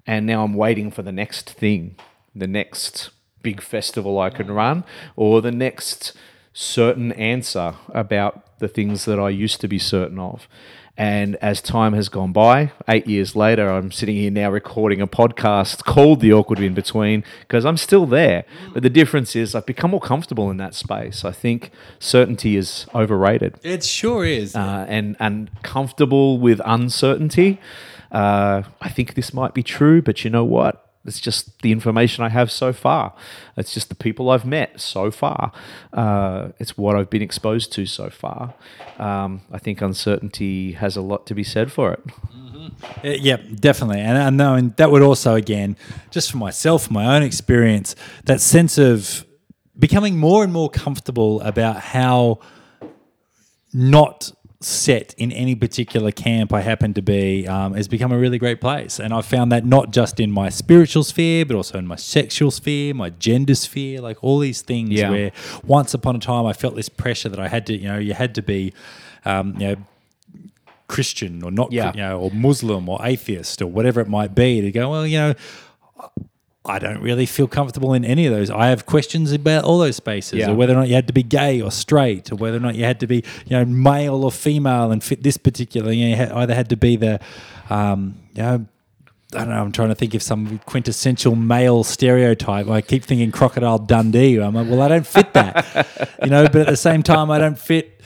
and 0.07 0.25
now 0.25 0.45
I'm 0.45 0.53
waiting 0.53 0.89
for 0.89 1.01
the 1.01 1.11
next 1.11 1.49
thing, 1.49 1.97
the 2.35 2.47
next 2.47 3.09
big 3.41 3.61
festival 3.61 4.19
I 4.19 4.29
can 4.29 4.49
run, 4.49 4.83
or 5.15 5.41
the 5.41 5.51
next 5.51 6.13
certain 6.53 7.11
answer 7.13 7.75
about 7.89 8.59
the 8.59 8.67
things 8.67 9.05
that 9.05 9.19
I 9.19 9.29
used 9.29 9.59
to 9.61 9.67
be 9.67 9.79
certain 9.79 10.19
of. 10.19 10.47
And 10.95 11.37
as 11.37 11.59
time 11.59 11.93
has 11.93 12.07
gone 12.07 12.33
by, 12.33 12.71
eight 12.87 13.07
years 13.07 13.35
later, 13.35 13.67
I'm 13.67 13.91
sitting 13.91 14.15
here 14.15 14.29
now 14.29 14.51
recording 14.51 15.01
a 15.01 15.07
podcast 15.07 15.83
called 15.85 16.19
The 16.19 16.31
Awkward 16.31 16.59
In 16.59 16.75
Between 16.75 17.23
because 17.41 17.65
I'm 17.65 17.77
still 17.77 18.05
there. 18.05 18.45
But 18.73 18.83
the 18.83 18.91
difference 18.91 19.35
is 19.35 19.55
I've 19.55 19.65
become 19.65 19.89
more 19.89 19.99
comfortable 19.99 20.51
in 20.51 20.57
that 20.57 20.75
space. 20.75 21.25
I 21.25 21.31
think 21.31 21.71
certainty 21.97 22.55
is 22.55 22.85
overrated 22.93 23.55
it 23.63 23.83
sure 23.83 24.23
is 24.23 24.55
uh, 24.55 24.85
and 24.87 25.15
and 25.19 25.49
comfortable 25.63 26.37
with 26.37 26.61
uncertainty. 26.63 27.59
Uh, 28.11 28.61
I 28.79 28.89
think 28.89 29.15
this 29.15 29.33
might 29.33 29.55
be 29.55 29.63
true, 29.63 29.99
but 29.99 30.23
you 30.23 30.29
know 30.29 30.45
what? 30.45 30.92
It's 31.05 31.19
just 31.19 31.61
the 31.61 31.71
information 31.71 32.23
I 32.23 32.29
have 32.29 32.49
so 32.51 32.71
far. 32.71 33.13
It's 33.57 33.73
just 33.73 33.89
the 33.89 33.95
people 33.95 34.29
I've 34.29 34.45
met 34.45 34.79
so 34.79 35.11
far. 35.11 35.51
Uh, 35.91 36.49
it's 36.59 36.77
what 36.77 36.95
I've 36.95 37.09
been 37.09 37.21
exposed 37.21 37.73
to 37.73 37.85
so 37.85 38.09
far. 38.09 38.53
Um, 38.97 39.41
I 39.51 39.57
think 39.57 39.81
uncertainty 39.81 40.73
has 40.73 40.95
a 40.95 41.01
lot 41.01 41.25
to 41.27 41.35
be 41.35 41.43
said 41.43 41.71
for 41.71 41.93
it. 41.93 41.99
Uh, 43.03 43.09
yeah, 43.09 43.37
definitely. 43.55 43.99
And 43.99 44.17
I 44.17 44.29
know, 44.29 44.55
and 44.55 44.75
that 44.77 44.91
would 44.91 45.01
also, 45.01 45.35
again, 45.35 45.75
just 46.09 46.31
for 46.31 46.37
myself, 46.37 46.89
my 46.89 47.15
own 47.15 47.23
experience, 47.23 47.95
that 48.25 48.39
sense 48.39 48.77
of 48.77 49.25
becoming 49.77 50.17
more 50.17 50.43
and 50.43 50.53
more 50.53 50.69
comfortable 50.69 51.41
about 51.41 51.81
how 51.81 52.39
not 53.73 54.31
set 54.63 55.13
in 55.17 55.31
any 55.31 55.55
particular 55.55 56.11
camp 56.11 56.53
I 56.53 56.61
happen 56.61 56.93
to 56.93 57.01
be 57.01 57.47
um, 57.47 57.73
has 57.73 57.87
become 57.87 58.11
a 58.11 58.17
really 58.17 58.37
great 58.37 58.61
place. 58.61 58.99
And 58.99 59.13
I've 59.13 59.25
found 59.25 59.51
that 59.51 59.65
not 59.65 59.91
just 59.91 60.19
in 60.19 60.31
my 60.31 60.49
spiritual 60.49 61.03
sphere, 61.03 61.45
but 61.45 61.55
also 61.55 61.77
in 61.77 61.85
my 61.87 61.95
sexual 61.97 62.51
sphere, 62.51 62.93
my 62.93 63.09
gender 63.09 63.55
sphere, 63.55 63.99
like 64.01 64.23
all 64.23 64.39
these 64.39 64.61
things 64.61 64.89
Yeah. 64.91 65.09
where 65.09 65.31
once 65.63 65.93
upon 65.93 66.15
a 66.15 66.19
time 66.19 66.45
I 66.45 66.53
felt 66.53 66.75
this 66.75 66.89
pressure 66.89 67.29
that 67.29 67.39
I 67.39 67.47
had 67.47 67.65
to, 67.67 67.77
you 67.77 67.87
know, 67.87 67.97
you 67.97 68.13
had 68.13 68.33
to 68.35 68.41
be, 68.41 68.73
um, 69.25 69.55
you 69.59 69.67
know, 69.67 69.75
Christian 70.87 71.43
or 71.43 71.51
not, 71.51 71.71
Yeah. 71.71 71.91
you 71.93 72.01
know, 72.01 72.19
or 72.19 72.31
Muslim 72.31 72.87
or 72.89 72.99
atheist 73.03 73.61
or 73.61 73.67
whatever 73.67 73.99
it 74.01 74.07
might 74.07 74.35
be 74.35 74.61
to 74.61 74.71
go, 74.71 74.89
well, 74.91 75.07
you 75.07 75.17
know, 75.17 75.33
I 76.65 76.79
don't 76.79 77.01
really 77.01 77.25
feel 77.25 77.47
comfortable 77.47 77.93
in 77.93 78.05
any 78.05 78.25
of 78.25 78.33
those. 78.33 78.49
I 78.49 78.67
have 78.67 78.85
questions 78.85 79.33
about 79.33 79.65
all 79.65 79.79
those 79.79 79.97
spaces, 79.97 80.39
Yeah. 80.39 80.51
or 80.51 80.55
whether 80.55 80.71
or 80.73 80.77
not 80.77 80.87
you 80.87 80.95
had 80.95 81.07
to 81.07 81.13
be 81.13 81.23
gay 81.23 81.61
or 81.61 81.71
straight, 81.71 82.31
or 82.31 82.35
whether 82.35 82.55
or 82.55 82.61
not 82.61 82.75
you 82.75 82.85
had 82.85 83.01
to 83.01 83.07
be, 83.07 83.17
you 83.45 83.57
know, 83.57 83.65
male 83.65 84.23
or 84.23 84.31
female 84.31 84.91
and 84.91 85.03
fit 85.03 85.23
this 85.23 85.35
particular. 85.35 85.91
You, 85.91 86.03
know, 86.05 86.09
you 86.11 86.15
had, 86.15 86.31
either 86.31 86.55
had 86.55 86.69
to 86.69 86.77
be 86.77 86.95
the, 86.95 87.19
um, 87.69 88.15
you 88.33 88.43
know. 88.43 88.65
I 89.35 89.39
don't 89.39 89.49
know. 89.49 89.61
I'm 89.63 89.71
trying 89.71 89.89
to 89.89 89.95
think 89.95 90.13
of 90.13 90.21
some 90.21 90.59
quintessential 90.67 91.35
male 91.35 91.83
stereotype. 91.83 92.67
I 92.69 92.81
keep 92.81 93.03
thinking 93.03 93.31
Crocodile 93.31 93.79
Dundee. 93.79 94.37
I'm 94.39 94.53
like, 94.53 94.69
well, 94.69 94.83
I 94.83 94.87
don't 94.89 95.07
fit 95.07 95.33
that, 95.33 96.15
you 96.23 96.29
know. 96.29 96.43
But 96.43 96.57
at 96.57 96.67
the 96.67 96.77
same 96.77 97.01
time, 97.01 97.31
I 97.31 97.39
don't 97.39 97.57
fit 97.57 97.99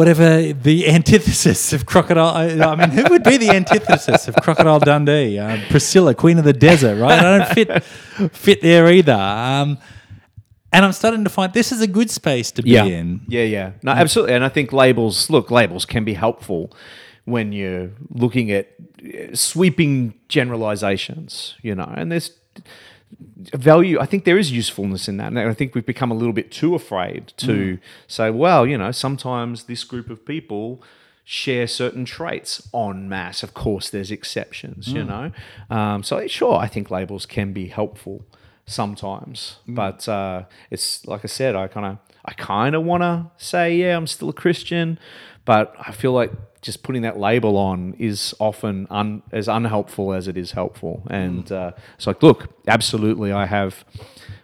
whatever 0.00 0.54
the 0.54 0.88
antithesis 0.98 1.74
of 1.74 1.84
crocodile. 1.84 2.34
I 2.34 2.74
mean, 2.74 2.88
who 2.88 3.04
would 3.10 3.22
be 3.22 3.36
the 3.36 3.50
antithesis 3.50 4.28
of 4.28 4.34
crocodile 4.36 4.80
Dundee? 4.80 5.38
Uh, 5.38 5.58
Priscilla, 5.68 6.14
Queen 6.14 6.38
of 6.38 6.44
the 6.44 6.54
Desert, 6.54 6.98
right? 6.98 7.18
I 7.18 7.38
don't 7.38 7.48
fit 7.54 7.84
fit 8.32 8.62
there 8.62 8.90
either. 8.90 9.12
Um, 9.12 9.76
and 10.72 10.86
I'm 10.86 10.92
starting 10.92 11.24
to 11.24 11.30
find 11.30 11.52
this 11.52 11.70
is 11.70 11.82
a 11.82 11.86
good 11.86 12.10
space 12.10 12.50
to 12.52 12.62
be 12.62 12.70
yeah. 12.70 12.84
in. 12.84 13.20
Yeah, 13.28 13.42
yeah. 13.42 13.72
No, 13.82 13.92
absolutely. 13.92 14.34
And 14.34 14.42
I 14.42 14.48
think 14.48 14.72
labels, 14.72 15.28
look, 15.28 15.50
labels 15.50 15.84
can 15.84 16.04
be 16.04 16.14
helpful 16.14 16.72
when 17.26 17.52
you're 17.52 17.90
looking 18.08 18.50
at 18.50 18.68
uh, 19.04 19.34
sweeping 19.34 20.14
generalizations, 20.28 21.56
you 21.60 21.74
know, 21.74 21.92
and 21.94 22.10
there's 22.10 22.30
value. 23.54 23.98
I 24.00 24.06
think 24.06 24.24
there 24.24 24.38
is 24.38 24.50
usefulness 24.50 25.08
in 25.08 25.16
that. 25.18 25.28
And 25.28 25.38
I 25.38 25.54
think 25.54 25.74
we've 25.74 25.86
become 25.86 26.10
a 26.10 26.14
little 26.14 26.32
bit 26.32 26.50
too 26.50 26.74
afraid 26.74 27.32
to 27.38 27.78
say, 28.06 28.30
well, 28.30 28.66
you 28.66 28.76
know, 28.78 28.92
sometimes 28.92 29.64
this 29.64 29.84
group 29.84 30.10
of 30.10 30.24
people 30.24 30.82
share 31.24 31.66
certain 31.66 32.04
traits 32.04 32.68
en 32.74 33.08
masse. 33.08 33.42
Of 33.42 33.54
course, 33.54 33.90
there's 33.90 34.10
exceptions, 34.10 34.88
you 34.92 35.04
know. 35.04 35.30
Um, 35.70 36.02
so, 36.02 36.26
sure, 36.26 36.56
I 36.56 36.66
think 36.66 36.90
labels 36.90 37.24
can 37.26 37.52
be 37.52 37.68
helpful 37.68 38.24
sometimes, 38.66 39.58
but 39.66 40.08
uh, 40.08 40.44
it's 40.70 41.06
like 41.06 41.24
I 41.24 41.28
said, 41.28 41.54
I 41.54 41.68
kind 41.68 41.86
of, 41.86 41.98
I 42.24 42.32
kind 42.32 42.74
of 42.74 42.84
want 42.84 43.02
to 43.02 43.26
say, 43.36 43.76
yeah, 43.76 43.96
I'm 43.96 44.06
still 44.06 44.28
a 44.28 44.32
Christian, 44.32 44.98
but 45.50 45.74
I 45.80 45.90
feel 45.90 46.12
like 46.12 46.30
just 46.62 46.84
putting 46.84 47.02
that 47.02 47.18
label 47.18 47.56
on 47.56 47.94
is 47.98 48.32
often 48.38 48.86
un, 48.88 49.24
as 49.32 49.48
unhelpful 49.48 50.12
as 50.12 50.28
it 50.28 50.36
is 50.36 50.52
helpful. 50.52 51.02
And 51.10 51.50
uh, 51.50 51.72
it's 51.96 52.06
like, 52.06 52.22
look, 52.22 52.54
absolutely, 52.68 53.32
I 53.32 53.46
have 53.46 53.84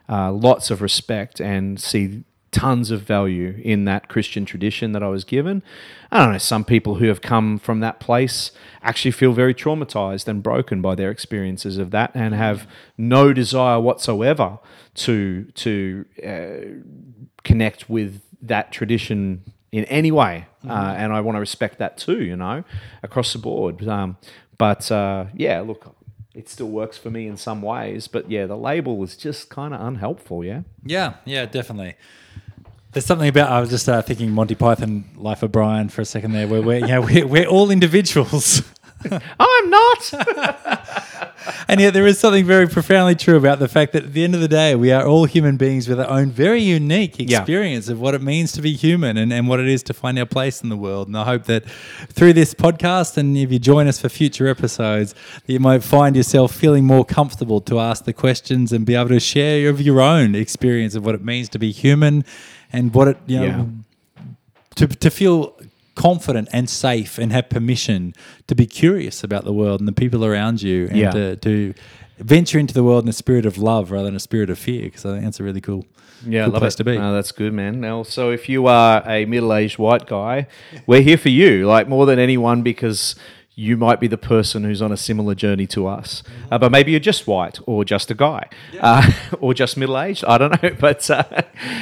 uh, 0.09 0.33
lots 0.33 0.73
of 0.73 0.83
respect 0.83 1.41
and 1.41 1.81
see 1.81 2.25
tons 2.51 2.91
of 2.91 3.03
value 3.03 3.55
in 3.63 3.85
that 3.85 4.09
Christian 4.09 4.45
tradition 4.45 4.91
that 4.95 5.03
I 5.05 5.07
was 5.07 5.23
given. 5.23 5.63
I 6.11 6.25
don't 6.25 6.33
know, 6.33 6.39
some 6.39 6.65
people 6.65 6.97
who 6.97 7.07
have 7.07 7.21
come 7.21 7.61
from 7.61 7.79
that 7.79 8.01
place 8.01 8.51
actually 8.83 9.13
feel 9.13 9.33
very 9.33 9.55
traumatized 9.55 10.27
and 10.27 10.43
broken 10.43 10.83
by 10.83 10.97
their 10.97 11.13
experiences 11.13 11.79
of 11.79 11.93
that 11.93 12.11
and 12.15 12.35
have 12.35 12.69
no 12.99 13.33
desire 13.33 13.79
whatsoever 13.79 14.59
to 14.95 15.45
to 15.55 16.05
uh, 16.27 16.83
connect 17.45 17.89
with 17.89 18.23
that 18.43 18.73
tradition 18.73 19.45
in 19.77 19.85
any 19.85 20.11
way. 20.11 20.47
Uh, 20.69 20.95
and 20.97 21.13
I 21.13 21.21
want 21.21 21.37
to 21.37 21.41
respect 21.41 21.79
that 21.79 21.97
too, 21.97 22.23
you 22.23 22.37
know, 22.37 22.65
across 23.03 23.33
the 23.33 23.39
board. 23.39 23.87
Um, 23.87 24.17
but 24.59 24.91
uh, 24.91 25.27
yeah, 25.35 25.61
look, 25.61 25.95
it 26.35 26.49
still 26.49 26.69
works 26.69 26.99
for 26.99 27.11
me 27.11 27.27
in 27.27 27.37
some 27.37 27.63
ways. 27.63 28.09
But 28.09 28.31
yeah, 28.31 28.47
the 28.47 28.57
label 28.57 29.03
is 29.03 29.17
just 29.17 29.49
kind 29.49 29.73
of 29.73 29.81
unhelpful, 29.81 30.45
yeah? 30.45 30.63
Yeah, 30.85 31.15
yeah, 31.25 31.47
definitely. 31.47 31.95
There's 32.93 33.05
something 33.05 33.29
about 33.29 33.51
I 33.51 33.61
was 33.61 33.71
just 33.71 33.89
uh, 33.89 34.01
thinking 34.03 34.33
Monty 34.33 34.55
Python, 34.55 35.05
Life 35.17 35.43
of 35.43 35.53
Brian 35.53 35.89
for 35.89 36.01
a 36.01 36.05
second 36.05 36.33
there, 36.33 36.49
where 36.49 36.63
we're 36.63 36.79
you 36.79 36.87
know, 36.87 37.01
we're, 37.03 37.27
we're 37.27 37.47
all 37.47 37.71
individuals. 37.71 38.63
I'm 39.39 39.71
not. 39.71 40.13
And 41.69 41.81
yet, 41.81 41.95
there 41.95 42.07
is 42.07 42.19
something 42.19 42.45
very 42.45 42.67
profoundly 42.69 43.15
true 43.15 43.37
about 43.37 43.61
the 43.61 43.69
fact 43.69 43.93
that 43.93 44.05
at 44.05 44.13
the 44.13 44.25
end 44.25 44.35
of 44.35 44.41
the 44.41 44.49
day, 44.49 44.75
we 44.75 44.91
are 44.91 45.07
all 45.07 45.27
human 45.27 45.57
beings 45.57 45.87
with 45.89 46.01
our 46.01 46.09
own 46.11 46.31
very 46.31 46.61
unique 46.61 47.15
Yeah. 47.19 47.39
experience 47.39 47.89
of 47.89 48.01
what 48.01 48.15
it 48.15 48.23
means 48.23 48.51
to 48.53 48.63
be 48.63 48.73
human 48.73 49.17
and, 49.17 49.33
and 49.33 49.47
what 49.47 49.61
it 49.61 49.69
is 49.69 49.83
to 49.85 49.95
find 49.95 50.19
our 50.19 50.27
place 50.27 50.61
in 50.63 50.71
the 50.71 50.77
world. 50.77 51.07
And 51.07 51.17
I 51.17 51.25
hope 51.25 51.45
that 51.45 51.65
through 52.09 52.33
this 52.33 52.53
podcast, 52.53 53.17
and 53.17 53.37
if 53.37 53.53
you 53.53 53.61
join 53.61 53.87
us 53.87 54.01
for 54.01 54.09
future 54.09 54.49
episodes, 54.49 55.15
that 55.47 55.53
you 55.53 55.61
might 55.61 55.85
find 55.85 56.17
yourself 56.17 56.53
feeling 56.53 56.85
more 56.85 57.05
comfortable 57.05 57.61
to 57.63 57.79
ask 57.79 58.05
the 58.07 58.13
questions 58.13 58.73
and 58.73 58.85
be 58.85 58.95
able 58.97 59.11
to 59.11 59.21
share 59.21 59.69
of 59.69 59.81
your 59.81 60.01
own 60.01 60.35
experience 60.35 60.95
of 60.97 61.05
what 61.05 61.15
it 61.15 61.25
means 61.25 61.49
to 61.51 61.59
be 61.61 61.71
human 61.71 62.25
and 62.73 62.93
what 62.93 63.07
it, 63.09 63.19
you 63.27 63.39
know, 63.41 63.47
Yeah. 64.17 64.23
to, 64.77 64.87
to 64.89 65.11
feel 65.11 65.56
confident 65.97 66.49
and 66.53 66.71
safe 66.71 67.19
and 67.19 67.33
have 67.33 67.49
permission 67.49 68.15
to 68.47 68.55
be 68.55 68.67
curious 68.67 69.25
about 69.25 69.45
the 69.45 69.53
world 69.53 69.81
and 69.81 69.89
the 69.89 69.93
people 69.93 70.25
around 70.25 70.63
you 70.63 70.87
and 70.89 70.97
Yeah. 70.99 71.11
to, 71.11 71.37
to 71.37 71.75
venture 72.19 72.59
into 72.59 72.73
the 72.73 72.85
world 72.85 73.03
in 73.05 73.09
a 73.09 73.13
spirit 73.13 73.45
of 73.45 73.59
love 73.59 73.91
rather 73.91 74.05
than 74.07 74.15
a 74.17 74.21
spirit 74.21 74.49
of 74.51 74.59
fear 74.59 74.83
because 74.85 75.05
I 75.05 75.13
think 75.15 75.25
that's 75.25 75.41
a 75.41 75.45
really 75.45 75.61
cool, 75.61 75.85
Yeah, 76.27 76.45
cool 76.45 76.53
love 76.53 76.61
place 76.63 76.75
it. 76.75 76.79
to 76.79 76.85
be. 76.85 76.97
No, 76.99 77.13
that's 77.13 77.33
good, 77.33 77.53
man. 77.53 77.81
Now, 77.81 78.03
so 78.05 78.31
if 78.31 78.49
you 78.49 78.67
are 78.69 79.03
a 79.07 79.25
middle-aged 79.25 79.79
white 79.79 80.07
guy, 80.07 80.47
we're 80.87 81.03
here 81.03 81.19
for 81.19 81.29
you, 81.31 81.67
like 81.67 81.89
more 81.89 82.07
than 82.07 82.19
anyone, 82.19 82.63
because 82.63 83.17
you 83.59 83.75
might 83.75 83.99
be 83.99 84.07
the 84.07 84.19
person 84.19 84.65
who's 84.65 84.83
on 84.83 84.93
a 84.93 84.97
similar 84.99 85.35
journey 85.35 85.67
to 85.67 85.87
us. 85.87 86.23
Uh, 86.51 86.59
but 86.59 86.71
maybe 86.71 86.91
you're 86.91 87.01
just 87.01 87.27
white, 87.27 87.59
or 87.65 87.87
just 87.87 88.11
a 88.11 88.15
guy, 88.15 88.51
uh, 88.81 89.11
or 89.41 89.55
just 89.55 89.79
middle-aged. 89.79 90.23
I 90.27 90.37
don't 90.39 90.63
know. 90.63 90.71
But 90.87 91.09
uh, 91.11 91.25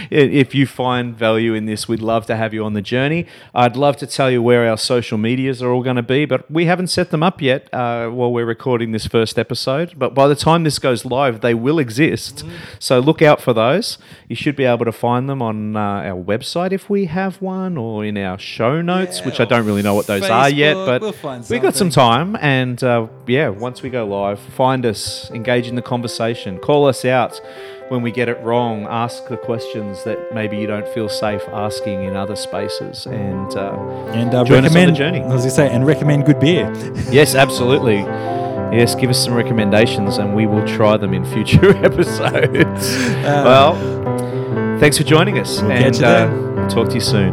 if 0.08 0.54
you 0.54 0.66
find 0.66 1.16
value 1.16 1.52
in 1.52 1.66
this, 1.66 1.88
we'd 1.88 2.00
love 2.00 2.26
to 2.26 2.36
have 2.36 2.54
you 2.54 2.64
on 2.64 2.74
the 2.74 2.80
journey. 2.80 3.26
I'd 3.52 3.76
love 3.76 3.96
to 3.98 4.06
tell 4.06 4.30
you 4.30 4.40
where 4.40 4.68
our 4.68 4.78
social 4.78 5.18
medias 5.18 5.60
are 5.62 5.72
all 5.72 5.82
going 5.82 5.96
to 5.96 6.02
be, 6.02 6.26
but 6.26 6.48
we 6.48 6.66
haven't 6.66 6.86
set 6.86 7.10
them 7.10 7.24
up 7.24 7.42
yet 7.42 7.68
uh, 7.74 8.08
while 8.08 8.32
we're 8.32 8.46
recording 8.46 8.92
this 8.92 9.06
first 9.06 9.36
episode. 9.36 9.98
But 9.98 10.14
by 10.14 10.28
the 10.28 10.36
time 10.36 10.62
this 10.62 10.78
goes 10.78 11.04
live, 11.04 11.40
they 11.40 11.54
will 11.54 11.80
exist. 11.80 12.44
So 12.78 13.00
look 13.00 13.20
out 13.20 13.40
for 13.40 13.52
those. 13.52 13.98
You 14.28 14.36
should 14.36 14.54
be 14.54 14.64
able 14.64 14.84
to 14.84 14.92
find 14.92 15.28
them 15.28 15.42
on 15.42 15.76
uh, 15.76 15.80
our 15.80 16.22
website 16.22 16.70
if 16.70 16.88
we 16.88 17.06
have 17.06 17.42
one, 17.42 17.76
or 17.76 18.04
in 18.04 18.16
our 18.16 18.38
show 18.38 18.80
notes, 18.80 19.24
which 19.24 19.40
I 19.40 19.44
don't 19.44 19.66
really 19.66 19.82
know 19.82 19.94
what 19.94 20.06
those 20.06 20.30
are 20.30 20.48
yet. 20.48 20.74
But 20.74 21.02
we'll 21.02 21.63
got 21.64 21.74
some 21.74 21.90
time, 21.90 22.36
and 22.40 22.82
uh, 22.84 23.06
yeah, 23.26 23.48
once 23.48 23.82
we 23.82 23.90
go 23.90 24.06
live, 24.06 24.38
find 24.38 24.84
us, 24.86 25.30
engage 25.30 25.66
in 25.66 25.74
the 25.74 25.82
conversation, 25.82 26.58
call 26.58 26.86
us 26.86 27.04
out 27.04 27.40
when 27.88 28.02
we 28.02 28.10
get 28.10 28.28
it 28.28 28.38
wrong, 28.40 28.86
ask 28.88 29.28
the 29.28 29.36
questions 29.36 30.04
that 30.04 30.34
maybe 30.34 30.56
you 30.56 30.66
don't 30.66 30.86
feel 30.88 31.08
safe 31.08 31.42
asking 31.48 32.04
in 32.04 32.16
other 32.16 32.36
spaces, 32.36 33.06
and 33.06 33.54
uh, 33.56 33.72
and 34.12 34.34
uh, 34.34 34.44
join 34.44 34.64
us 34.64 34.74
on 34.74 34.74
the 34.74 34.92
recommend, 34.92 34.96
journey. 34.96 35.20
as 35.20 35.44
I 35.44 35.48
say, 35.48 35.70
and 35.70 35.86
recommend 35.86 36.26
good 36.26 36.40
beer. 36.40 36.72
Yes, 37.10 37.34
absolutely. 37.34 37.98
Yes, 38.76 38.94
give 38.94 39.08
us 39.10 39.22
some 39.22 39.34
recommendations 39.34 40.18
and 40.18 40.34
we 40.34 40.46
will 40.46 40.66
try 40.66 40.96
them 40.96 41.14
in 41.14 41.24
future 41.24 41.76
episodes. 41.84 42.96
well, 43.22 43.74
thanks 44.80 44.98
for 44.98 45.04
joining 45.04 45.38
us 45.38 45.60
We'll 45.62 45.70
and 45.72 45.96
you 45.96 46.04
uh, 46.04 46.68
talk 46.68 46.88
to 46.88 46.94
you 46.94 47.00
soon. 47.00 47.32